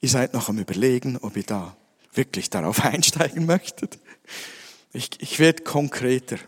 Ihr 0.00 0.08
seid 0.08 0.34
noch 0.34 0.48
am 0.48 0.58
Überlegen, 0.58 1.16
ob 1.18 1.36
ihr 1.36 1.42
da 1.42 1.76
wirklich 2.12 2.50
darauf 2.50 2.80
einsteigen 2.84 3.46
möchtet. 3.46 3.98
Ich, 4.92 5.10
ich 5.18 5.38
werde 5.38 5.62
konkreter. 5.62 6.38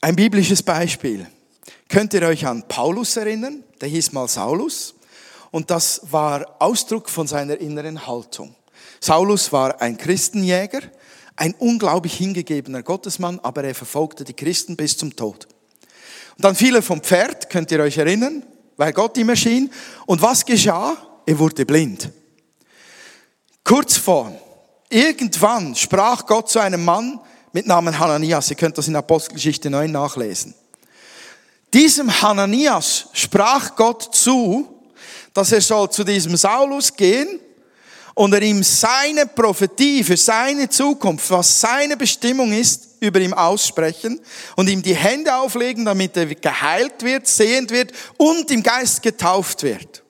Ein 0.00 0.16
biblisches 0.16 0.62
Beispiel. 0.62 1.26
Könnt 1.88 2.14
ihr 2.14 2.22
euch 2.22 2.46
an 2.46 2.66
Paulus 2.68 3.16
erinnern? 3.16 3.64
Der 3.80 3.88
hieß 3.88 4.12
mal 4.12 4.28
Saulus. 4.28 4.94
Und 5.50 5.70
das 5.70 6.00
war 6.10 6.56
Ausdruck 6.60 7.10
von 7.10 7.26
seiner 7.26 7.58
inneren 7.58 8.06
Haltung. 8.06 8.54
Saulus 9.00 9.52
war 9.52 9.80
ein 9.80 9.96
Christenjäger, 9.96 10.82
ein 11.36 11.54
unglaublich 11.58 12.14
hingegebener 12.14 12.82
Gottesmann, 12.82 13.40
aber 13.40 13.64
er 13.64 13.74
verfolgte 13.74 14.24
die 14.24 14.34
Christen 14.34 14.76
bis 14.76 14.96
zum 14.96 15.14
Tod. 15.14 15.46
Und 16.36 16.44
dann 16.44 16.54
fiel 16.54 16.76
er 16.76 16.82
vom 16.82 17.00
Pferd, 17.00 17.50
könnt 17.50 17.70
ihr 17.70 17.80
euch 17.80 17.98
erinnern, 17.98 18.44
weil 18.76 18.92
Gott 18.92 19.16
ihm 19.18 19.28
erschien. 19.28 19.70
Und 20.06 20.22
was 20.22 20.44
geschah? 20.44 20.96
Er 21.26 21.38
wurde 21.38 21.66
blind. 21.66 22.10
Kurz 23.62 23.96
vor, 23.96 24.32
irgendwann 24.88 25.76
sprach 25.76 26.26
Gott 26.26 26.48
zu 26.48 26.58
einem 26.58 26.84
Mann, 26.84 27.20
mit 27.52 27.66
Namen 27.66 27.98
Hananias. 27.98 28.50
Ihr 28.50 28.56
könnt 28.56 28.78
das 28.78 28.88
in 28.88 28.96
Apostelgeschichte 28.96 29.70
9 29.70 29.90
nachlesen. 29.90 30.54
Diesem 31.72 32.22
Hananias 32.22 33.08
sprach 33.12 33.76
Gott 33.76 34.14
zu, 34.14 34.82
dass 35.34 35.52
er 35.52 35.60
soll 35.60 35.90
zu 35.90 36.04
diesem 36.04 36.36
Saulus 36.36 36.94
gehen 36.94 37.40
und 38.14 38.32
er 38.34 38.42
ihm 38.42 38.62
seine 38.62 39.26
Prophetie 39.26 40.04
für 40.04 40.16
seine 40.16 40.68
Zukunft, 40.68 41.30
was 41.30 41.60
seine 41.60 41.96
Bestimmung 41.96 42.52
ist, 42.52 42.88
über 43.00 43.20
ihm 43.20 43.32
aussprechen 43.32 44.20
und 44.56 44.68
ihm 44.68 44.82
die 44.82 44.94
Hände 44.94 45.34
auflegen, 45.34 45.84
damit 45.84 46.16
er 46.16 46.26
geheilt 46.26 47.02
wird, 47.02 47.26
sehend 47.26 47.70
wird 47.70 47.92
und 48.16 48.50
im 48.50 48.62
Geist 48.62 49.02
getauft 49.02 49.62
wird. 49.62 50.02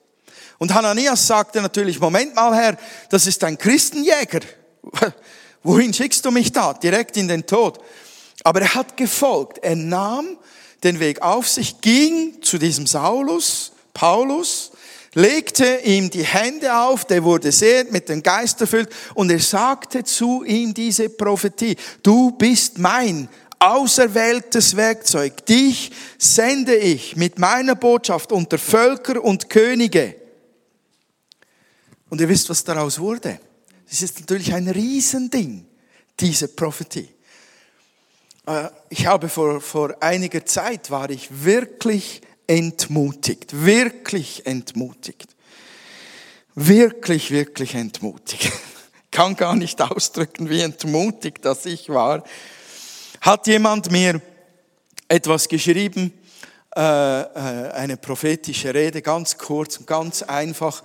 Und 0.57 0.73
Hananias 0.73 1.25
sagte 1.25 1.61
natürlich, 1.61 1.99
Moment 1.99 2.35
mal 2.35 2.53
Herr, 2.55 2.77
das 3.09 3.25
ist 3.25 3.43
ein 3.43 3.57
Christenjäger. 3.57 4.41
Wohin 5.63 5.93
schickst 5.93 6.23
du 6.25 6.31
mich 6.31 6.51
da? 6.51 6.73
Direkt 6.73 7.17
in 7.17 7.27
den 7.27 7.45
Tod. 7.45 7.79
Aber 8.43 8.61
er 8.61 8.75
hat 8.75 8.97
gefolgt. 8.97 9.59
Er 9.59 9.75
nahm 9.75 10.37
den 10.83 10.99
Weg 10.99 11.21
auf 11.21 11.47
sich, 11.47 11.81
ging 11.81 12.41
zu 12.41 12.57
diesem 12.57 12.87
Saulus, 12.87 13.71
Paulus, 13.93 14.71
legte 15.13 15.81
ihm 15.83 16.09
die 16.09 16.23
Hände 16.23 16.75
auf, 16.75 17.05
der 17.05 17.23
wurde 17.23 17.51
sehend, 17.51 17.91
mit 17.91 18.09
dem 18.09 18.23
Geist 18.23 18.61
erfüllt 18.61 18.89
und 19.13 19.29
er 19.29 19.39
sagte 19.39 20.03
zu 20.03 20.43
ihm 20.43 20.73
diese 20.73 21.09
Prophetie, 21.09 21.75
du 22.01 22.31
bist 22.31 22.77
mein 22.77 23.27
auserwähltes 23.59 24.75
Werkzeug, 24.75 25.45
dich 25.45 25.91
sende 26.17 26.75
ich 26.75 27.15
mit 27.15 27.37
meiner 27.37 27.75
Botschaft 27.75 28.31
unter 28.31 28.57
Völker 28.57 29.23
und 29.23 29.49
Könige. 29.49 30.15
Und 32.09 32.19
ihr 32.19 32.27
wisst, 32.27 32.49
was 32.49 32.63
daraus 32.63 32.99
wurde. 32.99 33.39
Das 33.87 34.01
ist 34.01 34.19
natürlich 34.19 34.53
ein 34.53 34.67
Riesending, 34.67 35.65
diese 36.19 36.47
Prophetie. 36.47 37.09
Äh, 38.47 38.69
ich 38.89 39.05
habe 39.05 39.29
vor, 39.29 39.61
vor 39.61 39.95
einiger 40.01 40.45
Zeit 40.45 40.89
war 40.89 41.09
ich 41.09 41.29
wirklich 41.43 42.21
entmutigt, 42.51 43.65
wirklich 43.65 44.45
entmutigt. 44.45 45.35
Wirklich, 46.55 47.31
wirklich 47.31 47.75
entmutigt. 47.75 48.51
Kann 49.11 49.35
gar 49.35 49.55
nicht 49.55 49.81
ausdrücken, 49.81 50.49
wie 50.49 50.61
entmutigt 50.61 51.45
das 51.45 51.65
ich 51.65 51.89
war. 51.89 52.23
Hat 53.21 53.47
jemand 53.47 53.91
mir 53.91 54.21
etwas 55.07 55.47
geschrieben, 55.47 56.13
äh, 56.75 56.79
äh, 57.21 57.71
eine 57.71 57.97
prophetische 57.97 58.73
Rede, 58.73 59.01
ganz 59.01 59.37
kurz 59.37 59.77
und 59.77 59.87
ganz 59.87 60.23
einfach 60.23 60.83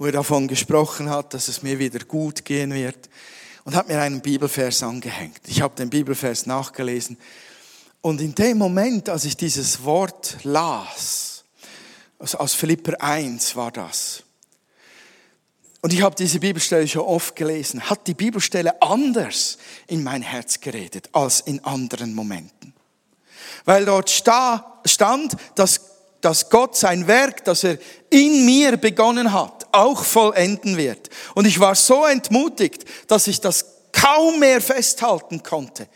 wo 0.00 0.06
er 0.06 0.12
davon 0.12 0.48
gesprochen 0.48 1.10
hat, 1.10 1.34
dass 1.34 1.48
es 1.48 1.62
mir 1.62 1.78
wieder 1.78 2.02
gut 2.06 2.46
gehen 2.46 2.72
wird 2.72 3.10
und 3.64 3.76
hat 3.76 3.86
mir 3.86 4.00
einen 4.00 4.22
Bibelvers 4.22 4.82
angehängt. 4.82 5.40
Ich 5.46 5.60
habe 5.60 5.76
den 5.76 5.90
Bibelvers 5.90 6.46
nachgelesen 6.46 7.18
und 8.02 8.20
in 8.20 8.34
dem 8.34 8.58
Moment, 8.58 9.08
als 9.08 9.24
ich 9.24 9.36
dieses 9.36 9.84
Wort 9.84 10.38
las, 10.42 11.44
also 12.18 12.38
aus 12.38 12.54
Philipper 12.54 13.00
1 13.00 13.56
war 13.56 13.70
das, 13.70 14.22
und 15.82 15.94
ich 15.94 16.02
habe 16.02 16.14
diese 16.14 16.40
Bibelstelle 16.40 16.86
schon 16.86 17.02
oft 17.02 17.34
gelesen, 17.34 17.88
hat 17.88 18.06
die 18.06 18.14
Bibelstelle 18.14 18.82
anders 18.82 19.56
in 19.86 20.02
mein 20.02 20.20
Herz 20.20 20.60
geredet 20.60 21.08
als 21.12 21.40
in 21.40 21.64
anderen 21.64 22.14
Momenten. 22.14 22.74
Weil 23.64 23.86
dort 23.86 24.10
stand, 24.10 25.36
dass 25.54 25.80
dass 26.20 26.50
Gott 26.50 26.76
sein 26.76 27.06
Werk, 27.06 27.44
das 27.44 27.64
er 27.64 27.78
in 28.10 28.44
mir 28.44 28.76
begonnen 28.76 29.32
hat, 29.32 29.66
auch 29.72 30.04
vollenden 30.04 30.76
wird. 30.76 31.08
Und 31.34 31.46
ich 31.46 31.58
war 31.60 31.74
so 31.74 32.04
entmutigt, 32.04 32.84
dass 33.06 33.26
ich 33.26 33.40
das 33.40 33.64
kaum 33.92 34.38
mehr 34.38 34.60
festhalten 34.60 35.42
konnte 35.42 35.88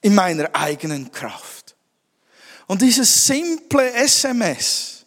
in 0.00 0.14
meiner 0.14 0.54
eigenen 0.54 1.10
Kraft. 1.12 1.76
Und 2.66 2.82
dieses 2.82 3.26
simple 3.26 3.92
SMS 3.92 5.06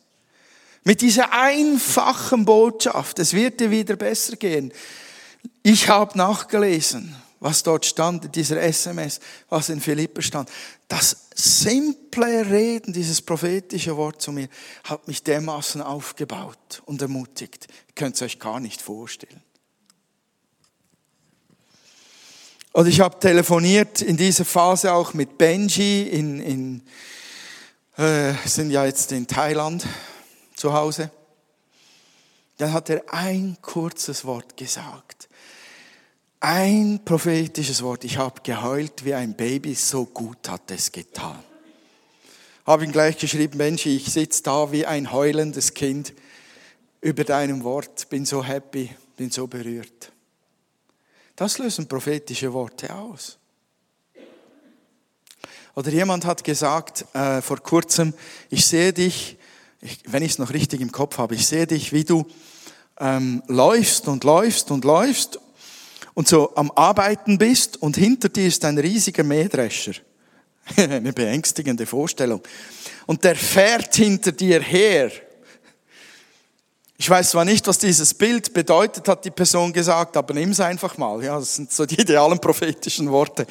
mit 0.84 1.02
dieser 1.02 1.32
einfachen 1.32 2.44
Botschaft, 2.44 3.20
es 3.20 3.34
wird 3.34 3.60
dir 3.60 3.70
wieder 3.70 3.96
besser 3.96 4.36
gehen. 4.36 4.74
Ich 5.62 5.88
habe 5.88 6.18
nachgelesen, 6.18 7.16
was 7.40 7.64
dort 7.64 7.86
stand, 7.86 8.26
in 8.26 8.32
dieser 8.32 8.62
SMS, 8.62 9.20
was 9.50 9.70
in 9.70 9.80
Philippa 9.80 10.22
stand. 10.22 10.50
Das 10.88 11.28
simple 11.36 12.50
Reden, 12.50 12.94
dieses 12.94 13.22
prophetische 13.22 13.96
Wort 13.98 14.22
zu 14.22 14.32
mir, 14.32 14.48
hat 14.84 15.08
mich 15.08 15.24
dermaßen 15.24 15.82
aufgebaut 15.82 16.82
und 16.86 17.02
ermutigt. 17.02 17.68
Ihr 17.88 17.94
könnt 17.96 18.16
es 18.16 18.22
euch 18.22 18.40
gar 18.40 18.60
nicht 18.60 18.82
vorstellen. 18.82 19.42
Und 22.74 22.88
ich 22.88 23.02
habe 23.02 23.20
telefoniert 23.20 24.02
in 24.02 24.16
dieser 24.16 24.46
Phase 24.46 24.94
auch 24.94 25.14
mit 25.14 25.38
Benji 25.38 26.04
in, 26.04 26.40
in 26.40 26.82
äh, 27.98 28.34
sind 28.46 28.72
ja 28.72 28.86
jetzt 28.86 29.12
in 29.12 29.28
Thailand 29.28 29.86
zu 30.56 30.72
Hause. 30.72 31.12
Dann 32.58 32.72
hat 32.72 32.90
er 32.90 33.04
ein 33.12 33.58
kurzes 33.62 34.24
Wort 34.24 34.56
gesagt. 34.56 35.28
Ein 36.40 37.02
prophetisches 37.04 37.84
Wort. 37.84 38.06
Ich 38.06 38.18
habe 38.18 38.42
geheult 38.42 39.04
wie 39.04 39.16
ein 39.16 39.36
Baby, 39.36 39.76
so 39.76 40.06
gut 40.06 40.48
hat 40.48 40.72
es 40.72 40.92
getan. 40.92 41.40
Habe 42.66 42.86
ihm 42.86 42.92
gleich 42.92 43.18
geschrieben, 43.18 43.58
Mensch, 43.58 43.86
ich 43.86 44.06
sitze 44.06 44.44
da 44.44 44.72
wie 44.72 44.86
ein 44.86 45.12
heulendes 45.12 45.74
Kind 45.74 46.14
über 47.02 47.24
deinem 47.26 47.64
Wort, 47.64 48.08
bin 48.10 48.26
so 48.26 48.44
happy, 48.44 48.92
bin 49.18 49.30
so 49.30 49.48
berührt. 49.48 50.12
Das 51.36 51.58
lösen 51.58 51.88
prophetische 51.88 52.52
Worte 52.54 52.94
aus. 52.94 53.38
Oder 55.76 55.92
jemand 55.92 56.26
hat 56.26 56.44
gesagt 56.44 57.06
äh, 57.14 57.42
vor 57.42 57.58
kurzem, 57.58 58.14
ich 58.50 58.66
sehe 58.66 58.92
dich, 58.92 59.38
ich, 59.80 60.00
wenn 60.06 60.24
ich 60.24 60.34
es 60.34 60.38
noch 60.38 60.52
richtig 60.54 60.82
im 60.82 60.92
Kopf 60.92 61.18
habe, 61.18 61.36
ich 61.36 61.48
sehe 61.48 61.66
dich, 61.66 61.94
wie 61.94 62.04
du 62.04 62.26
ähm, 63.00 63.42
läufst 63.48 64.08
und 64.08 64.24
läufst 64.24 64.70
und 64.70 64.84
läufst 64.84 65.40
und 66.14 66.28
so 66.28 66.56
am 66.56 66.72
Arbeiten 66.72 67.38
bist 67.38 67.82
und 67.82 67.96
hinter 67.96 68.30
dir 68.30 68.48
ist 68.48 68.66
ein 68.66 68.78
riesiger 68.78 69.24
Mähdrescher. 69.24 69.94
Eine 70.76 71.12
beängstigende 71.14 71.86
Vorstellung. 71.86 72.42
Und 73.08 73.24
der 73.24 73.36
fährt 73.36 73.96
hinter 73.96 74.32
dir 74.32 74.62
her. 74.62 75.12
Ich 77.02 77.10
weiß 77.10 77.32
zwar 77.32 77.46
nicht, 77.46 77.66
was 77.66 77.80
dieses 77.80 78.14
Bild 78.14 78.54
bedeutet, 78.54 79.08
hat 79.08 79.26
die 79.26 79.32
Person 79.32 79.74
gesagt, 79.74 80.16
aber 80.16 80.36
nimm 80.36 80.52
es 80.52 80.60
einfach 80.60 81.00
mal. 81.00 81.24
Ja, 81.24 81.40
das 81.40 81.56
sind 81.56 81.72
so 81.74 81.84
die 81.84 82.00
idealen 82.00 82.38
prophetischen 82.38 83.10
Worte, 83.10 83.48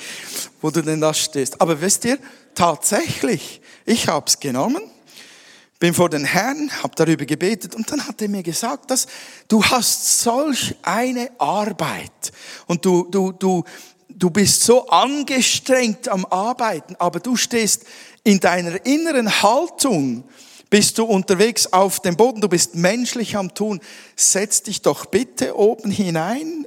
wo 0.61 0.71
du 0.71 0.81
denn 0.83 1.01
da 1.01 1.13
stehst. 1.13 1.61
Aber 1.61 1.81
wisst 1.81 2.05
ihr, 2.05 2.17
tatsächlich, 2.55 3.61
ich 3.85 4.07
habe 4.07 4.27
es 4.29 4.39
genommen 4.39 4.83
bin 5.81 5.95
vor 5.95 6.09
den 6.09 6.25
Herrn, 6.25 6.71
habe 6.81 6.95
darüber 6.95 7.25
gebetet 7.25 7.75
und 7.75 7.91
dann 7.91 8.07
hat 8.07 8.23
er 8.23 8.29
mir 8.29 8.45
gesagt, 8.45 8.89
dass 8.93 9.09
du 9.49 9.65
hast 9.65 10.21
solch 10.21 10.77
eine 10.83 11.31
Arbeit 11.39 12.31
und 12.69 12.85
du, 12.85 13.09
du, 13.11 13.33
du, 13.33 13.65
du 14.09 14.31
bist 14.31 14.63
so 14.63 14.87
angestrengt 14.87 16.07
am 16.07 16.25
Arbeiten, 16.27 16.95
aber 17.01 17.19
du 17.19 17.35
stehst 17.35 17.85
in 18.23 18.39
deiner 18.39 18.87
inneren 18.87 19.43
Haltung, 19.43 20.23
bist 20.71 20.97
du 20.99 21.05
unterwegs 21.05 21.73
auf 21.73 22.01
dem 22.01 22.17
Boden, 22.17 22.41
du 22.41 22.49
bist 22.49 22.77
menschlich 22.77 23.37
am 23.37 23.55
Tun, 23.55 23.81
setz 24.17 24.63
dich 24.63 24.81
doch 24.83 25.07
bitte 25.07 25.59
oben 25.59 25.91
hinein 25.91 26.65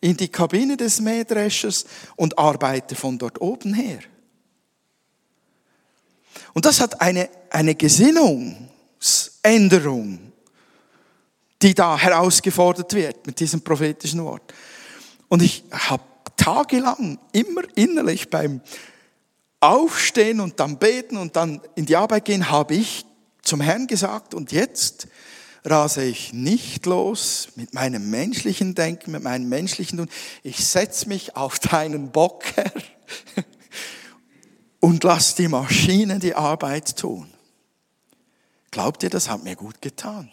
in 0.00 0.18
die 0.18 0.28
Kabine 0.28 0.76
des 0.76 1.00
Mähdreschers 1.00 1.86
und 2.16 2.38
arbeite 2.38 2.94
von 2.94 3.16
dort 3.18 3.40
oben 3.40 3.72
her. 3.72 4.00
Und 6.52 6.66
das 6.66 6.80
hat 6.80 7.00
eine, 7.00 7.30
eine 7.50 7.74
Gesinnungsänderung, 7.74 10.32
die 11.62 11.74
da 11.74 11.98
herausgefordert 11.98 12.92
wird 12.92 13.26
mit 13.26 13.40
diesem 13.40 13.62
prophetischen 13.62 14.22
Wort. 14.22 14.52
Und 15.28 15.42
ich 15.42 15.64
habe 15.72 16.04
tagelang 16.36 17.18
immer 17.32 17.62
innerlich 17.74 18.28
beim 18.28 18.60
Aufstehen 19.60 20.40
und 20.40 20.60
dann 20.60 20.78
beten 20.78 21.16
und 21.16 21.36
dann 21.36 21.62
in 21.74 21.86
die 21.86 21.96
Arbeit 21.96 22.26
gehen, 22.26 22.50
habe 22.50 22.74
ich 22.74 23.05
zum 23.46 23.60
Herrn 23.60 23.86
gesagt, 23.86 24.34
und 24.34 24.52
jetzt 24.52 25.08
rase 25.64 26.04
ich 26.04 26.32
nicht 26.32 26.86
los 26.86 27.48
mit 27.56 27.74
meinem 27.74 28.10
menschlichen 28.10 28.74
Denken, 28.74 29.12
mit 29.12 29.22
meinem 29.22 29.48
menschlichen 29.48 29.98
Tun. 29.98 30.08
Ich 30.42 30.64
setze 30.64 31.08
mich 31.08 31.36
auf 31.36 31.58
deinen 31.58 32.12
Bock, 32.12 32.44
Herr, 32.54 32.72
und 34.80 35.02
lass 35.04 35.34
die 35.34 35.48
Maschine 35.48 36.18
die 36.18 36.34
Arbeit 36.34 36.96
tun. 36.96 37.32
Glaubt 38.70 39.02
ihr, 39.02 39.10
das 39.10 39.28
hat 39.28 39.42
mir 39.42 39.56
gut 39.56 39.80
getan? 39.80 40.30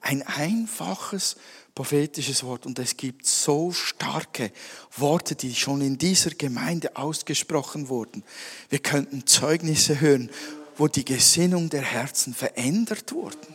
Ein 0.00 0.22
einfaches 0.22 1.36
prophetisches 1.74 2.42
Wort 2.42 2.66
und 2.66 2.78
es 2.78 2.96
gibt 2.96 3.26
so 3.26 3.70
starke 3.70 4.50
Worte, 4.96 5.34
die 5.34 5.54
schon 5.54 5.82
in 5.82 5.98
dieser 5.98 6.30
Gemeinde 6.30 6.96
ausgesprochen 6.96 7.88
wurden. 7.88 8.24
Wir 8.70 8.78
könnten 8.78 9.26
Zeugnisse 9.26 10.00
hören, 10.00 10.30
wo 10.76 10.88
die 10.88 11.04
Gesinnung 11.04 11.68
der 11.68 11.82
Herzen 11.82 12.34
verändert 12.34 13.12
wurden. 13.12 13.54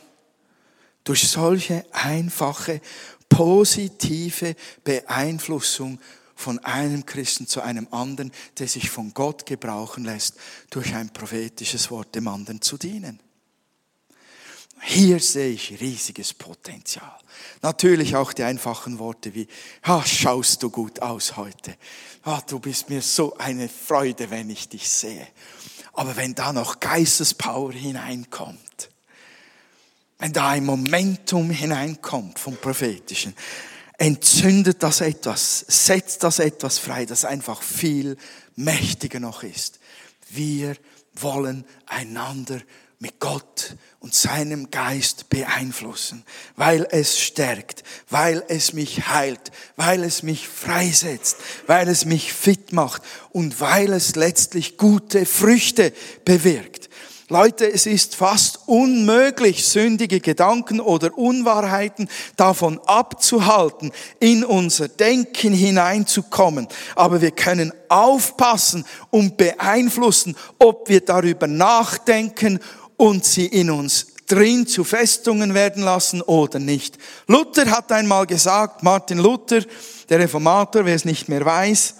Durch 1.03 1.27
solche 1.27 1.85
einfache, 1.91 2.81
positive 3.29 4.55
Beeinflussung 4.83 5.99
von 6.35 6.59
einem 6.59 7.05
Christen 7.05 7.47
zu 7.47 7.61
einem 7.61 7.87
anderen, 7.91 8.31
der 8.57 8.67
sich 8.67 8.89
von 8.89 9.13
Gott 9.13 9.45
gebrauchen 9.45 10.03
lässt, 10.03 10.35
durch 10.69 10.93
ein 10.93 11.11
prophetisches 11.11 11.91
Wort 11.91 12.15
dem 12.15 12.27
anderen 12.27 12.61
zu 12.61 12.77
dienen. 12.77 13.19
Hier 14.83 15.19
sehe 15.19 15.51
ich 15.51 15.79
riesiges 15.79 16.33
Potenzial. 16.33 17.15
Natürlich 17.61 18.15
auch 18.15 18.33
die 18.33 18.43
einfachen 18.43 18.97
Worte 18.97 19.35
wie, 19.35 19.47
ah, 19.83 20.03
schaust 20.03 20.63
du 20.63 20.71
gut 20.71 21.01
aus 21.01 21.37
heute. 21.37 21.75
Ah, 22.23 22.41
du 22.41 22.59
bist 22.59 22.89
mir 22.89 23.01
so 23.01 23.37
eine 23.37 23.69
Freude, 23.69 24.31
wenn 24.31 24.49
ich 24.49 24.67
dich 24.69 24.89
sehe. 24.89 25.27
Aber 25.93 26.15
wenn 26.15 26.35
da 26.35 26.53
noch 26.53 26.79
Geistespower 26.79 27.73
hineinkommt, 27.73 28.89
wenn 30.19 30.33
da 30.33 30.49
ein 30.49 30.65
Momentum 30.65 31.49
hineinkommt 31.49 32.39
vom 32.39 32.55
Prophetischen, 32.55 33.35
entzündet 33.97 34.81
das 34.83 35.01
etwas, 35.01 35.65
setzt 35.67 36.23
das 36.23 36.39
etwas 36.39 36.77
frei, 36.79 37.05
das 37.05 37.25
einfach 37.25 37.61
viel 37.61 38.17
mächtiger 38.55 39.19
noch 39.19 39.43
ist. 39.43 39.79
Wir 40.29 40.75
wollen 41.13 41.65
einander 41.87 42.61
mit 43.01 43.19
Gott 43.19 43.75
und 43.99 44.13
seinem 44.13 44.69
Geist 44.69 45.29
beeinflussen, 45.29 46.23
weil 46.55 46.87
es 46.91 47.19
stärkt, 47.19 47.83
weil 48.11 48.43
es 48.47 48.73
mich 48.73 49.07
heilt, 49.07 49.51
weil 49.75 50.03
es 50.03 50.21
mich 50.21 50.47
freisetzt, 50.47 51.37
weil 51.65 51.87
es 51.87 52.05
mich 52.05 52.31
fit 52.31 52.73
macht 52.73 53.01
und 53.31 53.59
weil 53.59 53.91
es 53.93 54.15
letztlich 54.15 54.77
gute 54.77 55.25
Früchte 55.25 55.93
bewirkt. 56.25 56.91
Leute, 57.31 57.71
es 57.71 57.85
ist 57.85 58.15
fast 58.15 58.59
unmöglich, 58.65 59.65
sündige 59.65 60.19
Gedanken 60.19 60.81
oder 60.81 61.17
Unwahrheiten 61.17 62.09
davon 62.35 62.77
abzuhalten, 62.85 63.93
in 64.19 64.43
unser 64.43 64.89
Denken 64.89 65.53
hineinzukommen. 65.53 66.67
Aber 66.93 67.21
wir 67.21 67.31
können 67.31 67.71
aufpassen 67.87 68.83
und 69.11 69.37
beeinflussen, 69.37 70.35
ob 70.59 70.89
wir 70.89 70.99
darüber 70.99 71.47
nachdenken 71.47 72.59
und 73.01 73.25
sie 73.25 73.47
in 73.47 73.71
uns 73.71 74.13
drin 74.27 74.67
zu 74.67 74.83
Festungen 74.83 75.55
werden 75.55 75.81
lassen 75.81 76.21
oder 76.21 76.59
nicht. 76.59 76.99
Luther 77.25 77.71
hat 77.71 77.91
einmal 77.91 78.27
gesagt, 78.27 78.83
Martin 78.83 79.17
Luther, 79.17 79.61
der 80.07 80.19
Reformator, 80.19 80.85
wer 80.85 80.93
es 80.93 81.03
nicht 81.03 81.27
mehr 81.27 81.43
weiß, 81.43 81.95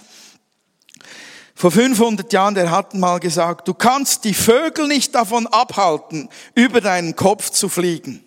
vor 1.55 1.71
500 1.71 2.31
Jahren, 2.31 2.53
der 2.53 2.69
hat 2.69 2.93
mal 2.93 3.19
gesagt, 3.19 3.67
du 3.67 3.73
kannst 3.73 4.25
die 4.25 4.35
Vögel 4.35 4.87
nicht 4.87 5.15
davon 5.15 5.47
abhalten, 5.47 6.29
über 6.53 6.81
deinen 6.81 7.15
Kopf 7.15 7.49
zu 7.49 7.67
fliegen. 7.67 8.23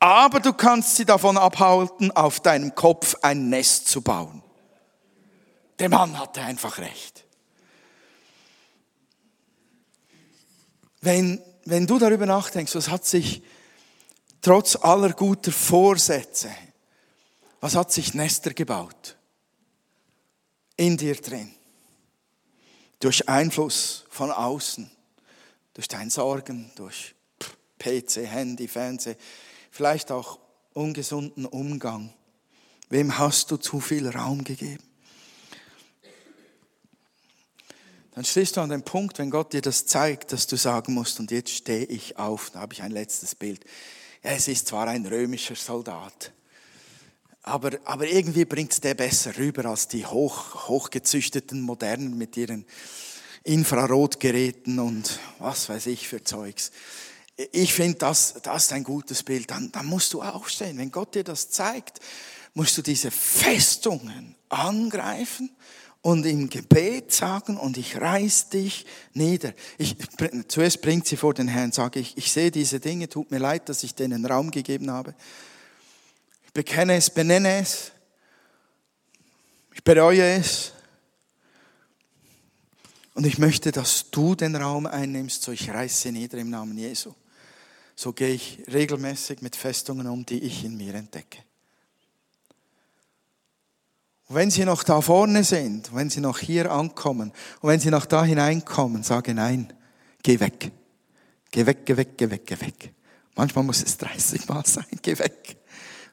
Aber 0.00 0.40
du 0.40 0.52
kannst 0.52 0.96
sie 0.96 1.04
davon 1.04 1.38
abhalten, 1.38 2.10
auf 2.10 2.40
deinem 2.40 2.74
Kopf 2.74 3.14
ein 3.22 3.48
Nest 3.50 3.86
zu 3.86 4.02
bauen. 4.02 4.42
Der 5.78 5.88
Mann 5.88 6.18
hatte 6.18 6.40
einfach 6.40 6.78
recht. 6.78 7.24
Wenn 11.00 11.40
wenn 11.64 11.86
du 11.86 11.98
darüber 11.98 12.26
nachdenkst, 12.26 12.74
was 12.74 12.90
hat 12.90 13.04
sich 13.04 13.42
trotz 14.40 14.76
aller 14.76 15.12
guter 15.12 15.52
Vorsätze, 15.52 16.50
was 17.60 17.74
hat 17.74 17.92
sich 17.92 18.14
Nester 18.14 18.52
gebaut? 18.52 19.16
In 20.76 20.96
dir 20.96 21.14
drin. 21.14 21.54
Durch 23.00 23.28
Einfluss 23.28 24.04
von 24.10 24.30
außen, 24.30 24.90
durch 25.74 25.88
dein 25.88 26.10
Sorgen, 26.10 26.70
durch 26.74 27.14
PC, 27.78 28.26
Handy, 28.26 28.68
Fernseh, 28.68 29.16
vielleicht 29.70 30.10
auch 30.10 30.38
ungesunden 30.72 31.46
Umgang. 31.46 32.12
Wem 32.88 33.18
hast 33.18 33.50
du 33.50 33.56
zu 33.56 33.80
viel 33.80 34.08
Raum 34.08 34.44
gegeben? 34.44 34.82
Dann 38.14 38.24
stehst 38.24 38.56
du 38.56 38.60
an 38.60 38.70
dem 38.70 38.82
Punkt, 38.82 39.18
wenn 39.18 39.30
Gott 39.30 39.52
dir 39.52 39.60
das 39.60 39.86
zeigt, 39.86 40.32
dass 40.32 40.46
du 40.46 40.56
sagen 40.56 40.94
musst, 40.94 41.18
und 41.18 41.30
jetzt 41.32 41.50
stehe 41.50 41.84
ich 41.84 42.16
auf, 42.16 42.50
da 42.50 42.60
habe 42.60 42.72
ich 42.72 42.82
ein 42.82 42.92
letztes 42.92 43.34
Bild. 43.34 43.64
Es 44.22 44.46
ist 44.46 44.68
zwar 44.68 44.86
ein 44.86 45.04
römischer 45.04 45.56
Soldat, 45.56 46.32
aber, 47.42 47.72
aber 47.84 48.06
irgendwie 48.06 48.44
bringt 48.44 48.72
es 48.72 48.80
der 48.80 48.94
besser 48.94 49.36
rüber 49.36 49.66
als 49.66 49.88
die 49.88 50.06
hoch, 50.06 50.68
hochgezüchteten 50.68 51.60
Modernen 51.60 52.16
mit 52.16 52.36
ihren 52.36 52.64
Infrarotgeräten 53.42 54.78
und 54.78 55.18
was 55.40 55.68
weiß 55.68 55.86
ich 55.86 56.08
für 56.08 56.24
Zeugs. 56.24 56.70
Ich 57.52 57.74
finde, 57.74 57.98
das, 57.98 58.34
das 58.42 58.66
ist 58.66 58.72
ein 58.72 58.84
gutes 58.84 59.24
Bild. 59.24 59.50
Dann, 59.50 59.72
dann 59.72 59.86
musst 59.86 60.14
du 60.14 60.22
aufstehen. 60.22 60.78
Wenn 60.78 60.92
Gott 60.92 61.16
dir 61.16 61.24
das 61.24 61.50
zeigt, 61.50 61.98
musst 62.54 62.78
du 62.78 62.82
diese 62.82 63.10
Festungen 63.10 64.36
angreifen 64.48 65.50
und 66.04 66.26
im 66.26 66.50
Gebet 66.50 67.12
sagen, 67.12 67.56
und 67.56 67.78
ich 67.78 67.98
reiß 67.98 68.50
dich 68.50 68.84
nieder. 69.14 69.54
Ich, 69.78 69.96
zuerst 70.48 70.82
bringt 70.82 71.06
sie 71.06 71.16
vor 71.16 71.32
den 71.32 71.48
Herrn, 71.48 71.72
sage 71.72 71.98
ich, 71.98 72.18
ich 72.18 72.30
sehe 72.30 72.50
diese 72.50 72.78
Dinge, 72.78 73.08
tut 73.08 73.30
mir 73.30 73.38
leid, 73.38 73.70
dass 73.70 73.82
ich 73.84 73.94
denen 73.94 74.26
Raum 74.26 74.50
gegeben 74.50 74.90
habe. 74.90 75.14
Ich 76.44 76.52
bekenne 76.52 76.96
es, 76.96 77.08
benenne 77.08 77.60
es. 77.60 77.92
Ich 79.72 79.82
bereue 79.82 80.22
es. 80.22 80.72
Und 83.14 83.24
ich 83.24 83.38
möchte, 83.38 83.72
dass 83.72 84.10
du 84.10 84.34
den 84.34 84.56
Raum 84.56 84.84
einnimmst, 84.84 85.42
so 85.42 85.52
ich 85.52 85.70
reiße 85.70 86.02
sie 86.02 86.12
nieder 86.12 86.36
im 86.36 86.50
Namen 86.50 86.76
Jesu. 86.76 87.14
So 87.96 88.12
gehe 88.12 88.34
ich 88.34 88.62
regelmäßig 88.70 89.40
mit 89.40 89.56
Festungen 89.56 90.06
um, 90.06 90.26
die 90.26 90.40
ich 90.40 90.64
in 90.66 90.76
mir 90.76 90.96
entdecke. 90.96 91.38
Und 94.34 94.40
wenn 94.40 94.50
sie 94.50 94.64
noch 94.64 94.82
da 94.82 95.00
vorne 95.00 95.44
sind, 95.44 95.94
wenn 95.94 96.10
sie 96.10 96.18
noch 96.18 96.40
hier 96.40 96.68
ankommen 96.72 97.30
und 97.60 97.68
wenn 97.68 97.78
sie 97.78 97.92
noch 97.92 98.04
da 98.04 98.24
hineinkommen, 98.24 99.04
sage 99.04 99.32
nein, 99.32 99.72
geh 100.24 100.40
weg. 100.40 100.72
Geh 101.52 101.64
weg, 101.64 101.86
geh 101.86 101.96
weg, 101.96 102.18
geh 102.18 102.28
weg, 102.28 102.42
geh 102.44 102.60
weg. 102.60 102.92
Manchmal 103.36 103.62
muss 103.62 103.80
es 103.84 103.96
30 103.96 104.48
Mal 104.48 104.66
sein, 104.66 104.86
geh 105.02 105.16
weg. 105.20 105.56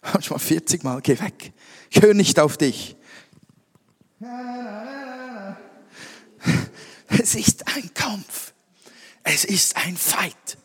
Manchmal 0.03 0.37
40 0.37 0.83
Mal, 0.83 1.01
geh 1.01 1.19
weg. 1.19 1.51
Ich 1.89 1.99
höre 1.99 2.13
nicht 2.13 2.39
auf 2.39 2.57
dich. 2.57 2.95
Es 7.07 7.33
ist 7.33 7.75
ein 7.75 7.91
Kampf. 7.95 8.53
Es 9.23 9.45
ist 9.45 9.75
ein 9.77 9.97
Fight. 9.97 10.59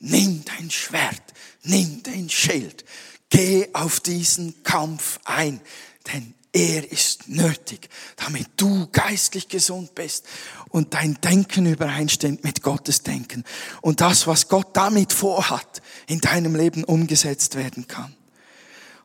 Nimm 0.00 0.44
dein 0.44 0.72
Schwert, 0.72 1.22
nimm 1.62 2.02
dein 2.02 2.28
Schild. 2.28 2.84
Geh 3.28 3.68
auf 3.74 4.00
diesen 4.00 4.64
Kampf 4.64 5.20
ein, 5.24 5.60
denn 6.12 6.34
er 6.56 6.90
ist 6.90 7.28
nötig, 7.28 7.90
damit 8.16 8.48
du 8.56 8.86
geistlich 8.90 9.48
gesund 9.48 9.94
bist 9.94 10.24
und 10.70 10.94
dein 10.94 11.20
Denken 11.20 11.66
übereinstimmt 11.66 12.44
mit 12.44 12.62
Gottes 12.62 13.02
Denken 13.02 13.44
und 13.82 14.00
das, 14.00 14.26
was 14.26 14.48
Gott 14.48 14.68
damit 14.72 15.12
vorhat, 15.12 15.82
in 16.06 16.20
deinem 16.20 16.56
Leben 16.56 16.82
umgesetzt 16.84 17.56
werden 17.56 17.86
kann. 17.86 18.16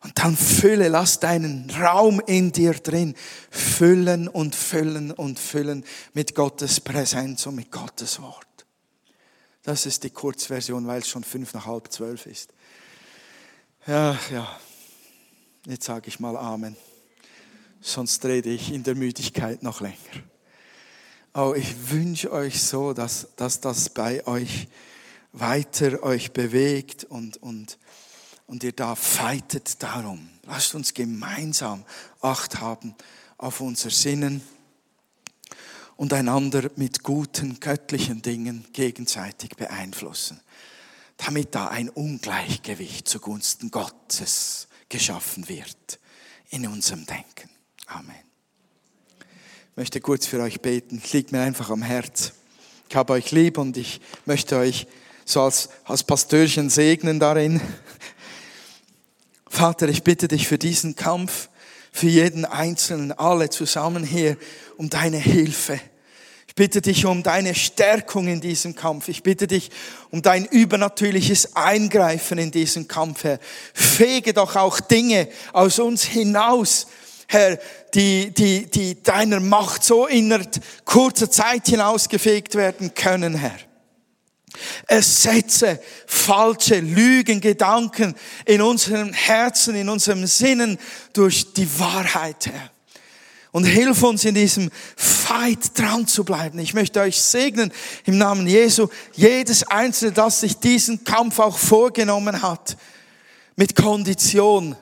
Und 0.01 0.17
dann 0.17 0.37
fülle, 0.37 0.87
lass 0.87 1.19
deinen 1.19 1.69
Raum 1.69 2.21
in 2.25 2.53
dir 2.53 2.73
drin 2.73 3.15
füllen 3.49 4.29
und 4.29 4.55
füllen 4.55 5.11
und 5.11 5.37
füllen 5.37 5.83
mit 6.13 6.33
Gottes 6.33 6.79
Präsenz 6.79 7.45
und 7.47 7.55
mit 7.55 7.69
Gottes 7.69 8.21
Wort. 8.21 8.47
Das 9.63 9.85
ist 9.85 10.05
die 10.05 10.09
Kurzversion, 10.09 10.87
weil 10.87 11.01
es 11.01 11.09
schon 11.09 11.25
fünf 11.25 11.53
nach 11.53 11.65
halb 11.65 11.91
zwölf 11.91 12.25
ist. 12.27 12.53
Ja, 13.85 14.17
ja. 14.31 14.59
Jetzt 15.67 15.85
sage 15.85 16.07
ich 16.07 16.19
mal 16.19 16.37
Amen. 16.37 16.77
Sonst 17.81 18.23
rede 18.25 18.49
ich 18.49 18.71
in 18.71 18.83
der 18.83 18.93
Müdigkeit 18.93 19.63
noch 19.63 19.81
länger. 19.81 19.97
Oh, 21.33 21.53
ich 21.57 21.89
wünsche 21.89 22.31
euch 22.31 22.61
so, 22.61 22.93
dass, 22.93 23.29
dass 23.37 23.59
das 23.59 23.89
bei 23.89 24.25
euch 24.27 24.67
weiter 25.33 26.03
euch 26.03 26.31
bewegt 26.31 27.05
und, 27.05 27.37
und, 27.37 27.79
und 28.45 28.63
ihr 28.63 28.73
da 28.73 28.95
fightet 28.95 29.81
darum. 29.81 30.29
Lasst 30.45 30.75
uns 30.75 30.93
gemeinsam 30.93 31.83
Acht 32.21 32.59
haben 32.59 32.95
auf 33.37 33.61
unser 33.61 33.89
Sinnen 33.89 34.43
und 35.95 36.13
einander 36.13 36.69
mit 36.75 37.01
guten 37.01 37.59
göttlichen 37.59 38.21
Dingen 38.21 38.65
gegenseitig 38.73 39.55
beeinflussen, 39.55 40.39
damit 41.17 41.55
da 41.55 41.69
ein 41.69 41.89
Ungleichgewicht 41.89 43.07
zugunsten 43.07 43.71
Gottes 43.71 44.67
geschaffen 44.89 45.49
wird 45.49 45.99
in 46.49 46.67
unserem 46.67 47.05
Denken. 47.05 47.49
Amen. 47.93 48.15
Ich 49.19 49.75
möchte 49.77 49.99
kurz 49.99 50.25
für 50.25 50.41
euch 50.41 50.61
beten. 50.61 51.01
Es 51.03 51.11
liegt 51.11 51.33
mir 51.33 51.41
einfach 51.41 51.69
am 51.69 51.81
Herz. 51.81 52.31
Ich 52.87 52.95
habe 52.95 53.11
euch 53.11 53.31
lieb 53.31 53.57
und 53.57 53.75
ich 53.75 53.99
möchte 54.25 54.55
euch 54.55 54.87
so 55.25 55.41
als, 55.41 55.67
als 55.83 56.03
Pastörchen 56.03 56.69
segnen 56.69 57.19
darin. 57.19 57.59
Vater, 59.49 59.89
ich 59.89 60.03
bitte 60.03 60.29
dich 60.29 60.47
für 60.47 60.57
diesen 60.57 60.95
Kampf, 60.95 61.49
für 61.91 62.07
jeden 62.07 62.45
Einzelnen, 62.45 63.11
alle 63.11 63.49
zusammen 63.49 64.05
hier, 64.05 64.37
um 64.77 64.89
deine 64.89 65.17
Hilfe. 65.17 65.77
Ich 66.47 66.55
bitte 66.55 66.81
dich 66.81 67.05
um 67.05 67.23
deine 67.23 67.55
Stärkung 67.55 68.27
in 68.29 68.39
diesem 68.39 68.73
Kampf. 68.73 69.09
Ich 69.09 69.21
bitte 69.21 69.47
dich 69.47 69.69
um 70.11 70.21
dein 70.21 70.45
übernatürliches 70.45 71.57
Eingreifen 71.57 72.37
in 72.37 72.51
diesen 72.51 72.87
Kampf, 72.87 73.25
Herr. 73.25 73.39
Fege 73.73 74.33
doch 74.33 74.55
auch 74.55 74.79
Dinge 74.79 75.27
aus 75.51 75.79
uns 75.79 76.03
hinaus, 76.03 76.87
Herr, 77.31 77.57
die, 77.93 78.33
die, 78.33 78.69
die 78.69 79.01
deiner 79.01 79.39
Macht 79.39 79.85
so 79.85 80.05
in 80.05 80.37
kurzer 80.83 81.31
Zeit 81.31 81.65
hinausgefegt 81.65 82.55
werden 82.55 82.93
können, 82.93 83.35
Herr. 83.35 83.57
Ersetze 84.85 85.79
falsche 86.07 86.81
Lügen, 86.81 87.39
Gedanken 87.39 88.15
in 88.45 88.61
unserem 88.61 89.13
Herzen, 89.13 89.75
in 89.75 89.87
unserem 89.87 90.27
Sinnen 90.27 90.77
durch 91.13 91.53
die 91.53 91.79
Wahrheit, 91.79 92.47
Herr. 92.47 92.69
Und 93.53 93.63
hilf 93.63 94.03
uns 94.03 94.25
in 94.25 94.35
diesem 94.35 94.69
Fight 94.97 95.77
dran 95.79 96.07
zu 96.07 96.25
bleiben. 96.25 96.59
Ich 96.59 96.73
möchte 96.73 96.99
euch 96.99 97.21
segnen 97.21 97.71
im 98.03 98.17
Namen 98.17 98.45
Jesu. 98.45 98.89
Jedes 99.13 99.63
Einzelne, 99.63 100.11
das 100.11 100.41
sich 100.41 100.57
diesen 100.57 101.05
Kampf 101.05 101.39
auch 101.39 101.57
vorgenommen 101.57 102.41
hat. 102.41 102.75
Mit 103.55 103.73
Kondition. 103.77 104.75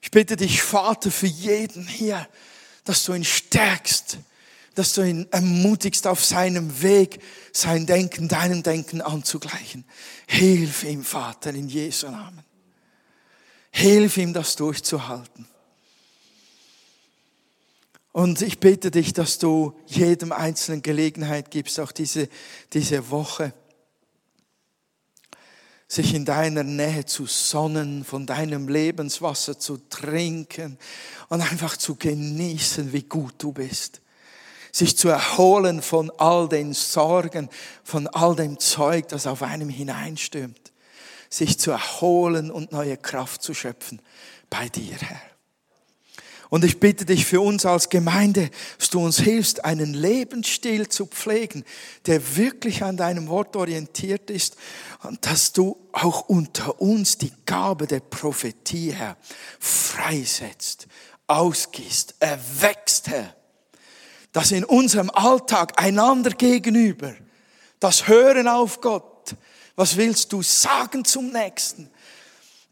Ich 0.00 0.10
bitte 0.10 0.36
dich, 0.36 0.62
Vater, 0.62 1.10
für 1.10 1.26
jeden 1.26 1.86
hier, 1.86 2.28
dass 2.84 3.04
du 3.04 3.12
ihn 3.12 3.24
stärkst 3.24 4.18
dass 4.78 4.94
du 4.94 5.02
ihn 5.02 5.26
ermutigst, 5.32 6.06
auf 6.06 6.24
seinem 6.24 6.82
Weg 6.82 7.20
sein 7.52 7.84
Denken 7.84 8.28
deinem 8.28 8.62
Denken 8.62 9.00
anzugleichen. 9.00 9.84
Hilf 10.28 10.84
ihm, 10.84 11.02
Vater, 11.02 11.50
in 11.50 11.68
Jesu 11.68 12.08
Namen. 12.08 12.44
Hilf 13.72 14.16
ihm, 14.18 14.32
das 14.32 14.54
durchzuhalten. 14.54 15.48
Und 18.12 18.40
ich 18.40 18.60
bitte 18.60 18.92
dich, 18.92 19.12
dass 19.12 19.40
du 19.40 19.76
jedem 19.86 20.30
Einzelnen 20.30 20.82
Gelegenheit 20.82 21.50
gibst, 21.50 21.80
auch 21.80 21.90
diese, 21.90 22.28
diese 22.72 23.10
Woche, 23.10 23.52
sich 25.88 26.14
in 26.14 26.24
deiner 26.24 26.62
Nähe 26.62 27.06
zu 27.06 27.26
sonnen, 27.26 28.04
von 28.04 28.26
deinem 28.26 28.68
Lebenswasser 28.68 29.58
zu 29.58 29.78
trinken 29.88 30.78
und 31.28 31.40
einfach 31.40 31.76
zu 31.76 31.96
genießen, 31.96 32.92
wie 32.92 33.02
gut 33.02 33.34
du 33.38 33.52
bist 33.52 34.02
sich 34.72 34.96
zu 34.96 35.08
erholen 35.08 35.82
von 35.82 36.10
all 36.18 36.48
den 36.48 36.72
Sorgen, 36.72 37.48
von 37.82 38.06
all 38.08 38.36
dem 38.36 38.58
Zeug, 38.58 39.08
das 39.08 39.26
auf 39.26 39.42
einem 39.42 39.68
hineinstürmt, 39.68 40.72
sich 41.28 41.58
zu 41.58 41.70
erholen 41.70 42.50
und 42.50 42.72
neue 42.72 42.96
Kraft 42.96 43.42
zu 43.42 43.54
schöpfen 43.54 44.00
bei 44.50 44.68
dir, 44.68 44.96
Herr. 44.96 45.20
Und 46.50 46.64
ich 46.64 46.80
bitte 46.80 47.04
dich 47.04 47.26
für 47.26 47.42
uns 47.42 47.66
als 47.66 47.90
Gemeinde, 47.90 48.50
dass 48.78 48.88
du 48.88 49.04
uns 49.04 49.18
hilfst, 49.18 49.64
einen 49.64 49.92
Lebensstil 49.92 50.88
zu 50.88 51.06
pflegen, 51.06 51.64
der 52.06 52.36
wirklich 52.36 52.82
an 52.82 52.96
deinem 52.96 53.28
Wort 53.28 53.54
orientiert 53.54 54.30
ist 54.30 54.56
und 55.02 55.24
dass 55.26 55.52
du 55.52 55.76
auch 55.92 56.28
unter 56.28 56.80
uns 56.80 57.18
die 57.18 57.32
Gabe 57.44 57.86
der 57.86 58.00
Prophetie, 58.00 58.92
Herr, 58.92 59.18
freisetzt, 59.58 60.86
ausgießt, 61.26 62.14
erwächst, 62.20 63.08
Herr. 63.08 63.34
Dass 64.32 64.50
in 64.50 64.64
unserem 64.64 65.10
Alltag 65.10 65.80
einander 65.82 66.30
gegenüber 66.30 67.14
das 67.80 68.08
Hören 68.08 68.48
auf 68.48 68.80
Gott, 68.80 69.34
was 69.76 69.96
willst 69.96 70.32
du 70.32 70.42
sagen 70.42 71.04
zum 71.04 71.30
Nächsten, 71.30 71.90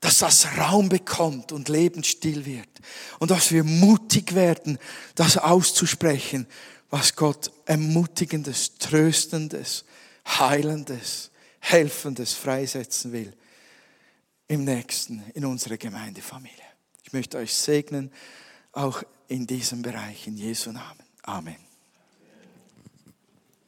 dass 0.00 0.18
das 0.18 0.46
Raum 0.58 0.88
bekommt 0.88 1.52
und 1.52 1.68
lebensstill 1.68 2.44
wird 2.44 2.68
und 3.18 3.30
dass 3.30 3.50
wir 3.50 3.64
mutig 3.64 4.34
werden, 4.34 4.78
das 5.14 5.38
auszusprechen, 5.38 6.46
was 6.90 7.16
Gott 7.16 7.50
ermutigendes, 7.64 8.78
tröstendes, 8.78 9.84
heilendes, 10.26 11.30
helfendes 11.60 12.34
freisetzen 12.34 13.12
will 13.12 13.32
im 14.48 14.64
Nächsten, 14.64 15.24
in 15.34 15.44
unserer 15.44 15.76
Gemeindefamilie. 15.76 16.54
Ich 17.02 17.12
möchte 17.12 17.38
euch 17.38 17.54
segnen, 17.54 18.12
auch 18.72 19.02
in 19.28 19.46
diesem 19.46 19.82
Bereich, 19.82 20.26
in 20.26 20.36
Jesu 20.36 20.70
Namen. 20.70 21.02
Amen. 21.22 21.65